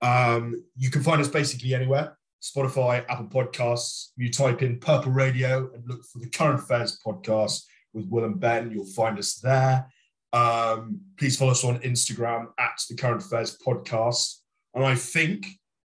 Um, 0.02 0.60
you 0.76 0.90
can 0.90 1.04
find 1.04 1.20
us 1.20 1.28
basically 1.28 1.72
anywhere 1.72 2.17
Spotify, 2.42 3.04
Apple 3.08 3.26
Podcasts. 3.26 4.08
You 4.16 4.30
type 4.30 4.62
in 4.62 4.78
Purple 4.78 5.12
Radio 5.12 5.70
and 5.74 5.86
look 5.86 6.04
for 6.04 6.18
the 6.18 6.28
Current 6.28 6.60
Affairs 6.60 6.98
podcast 7.04 7.64
with 7.92 8.08
Will 8.08 8.24
and 8.24 8.38
Ben. 8.38 8.70
You'll 8.70 8.86
find 8.86 9.18
us 9.18 9.36
there. 9.36 9.86
Um, 10.32 11.00
please 11.18 11.36
follow 11.36 11.52
us 11.52 11.64
on 11.64 11.80
Instagram 11.80 12.48
at 12.58 12.80
the 12.88 12.96
Current 12.96 13.22
Affairs 13.22 13.56
podcast. 13.64 14.36
And 14.74 14.84
I 14.84 14.94
think, 14.94 15.46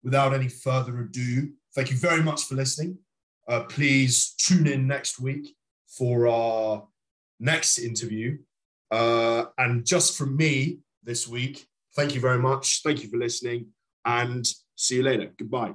without 0.03 0.33
any 0.33 0.49
further 0.49 1.01
ado, 1.01 1.51
thank 1.75 1.91
you 1.91 1.97
very 1.97 2.23
much 2.23 2.45
for 2.45 2.55
listening. 2.55 2.99
Uh, 3.49 3.65
please 3.65 4.35
tune 4.39 4.67
in 4.67 4.87
next 4.87 5.21
week 5.21 5.55
for 5.89 6.29
our 6.29 6.87
next 7.41 7.79
interview. 7.79 8.39
Uh, 8.91 9.47
and 9.59 9.85
just 9.85 10.17
from 10.17 10.37
me 10.37 10.79
this 11.03 11.27
week, 11.27 11.67
thank 11.97 12.15
you 12.15 12.21
very 12.21 12.39
much. 12.39 12.83
Thank 12.83 13.03
you 13.03 13.09
for 13.09 13.17
listening 13.17 13.67
and 14.05 14.47
see 14.77 14.97
you 14.97 15.03
later. 15.03 15.33
Goodbye. 15.37 15.75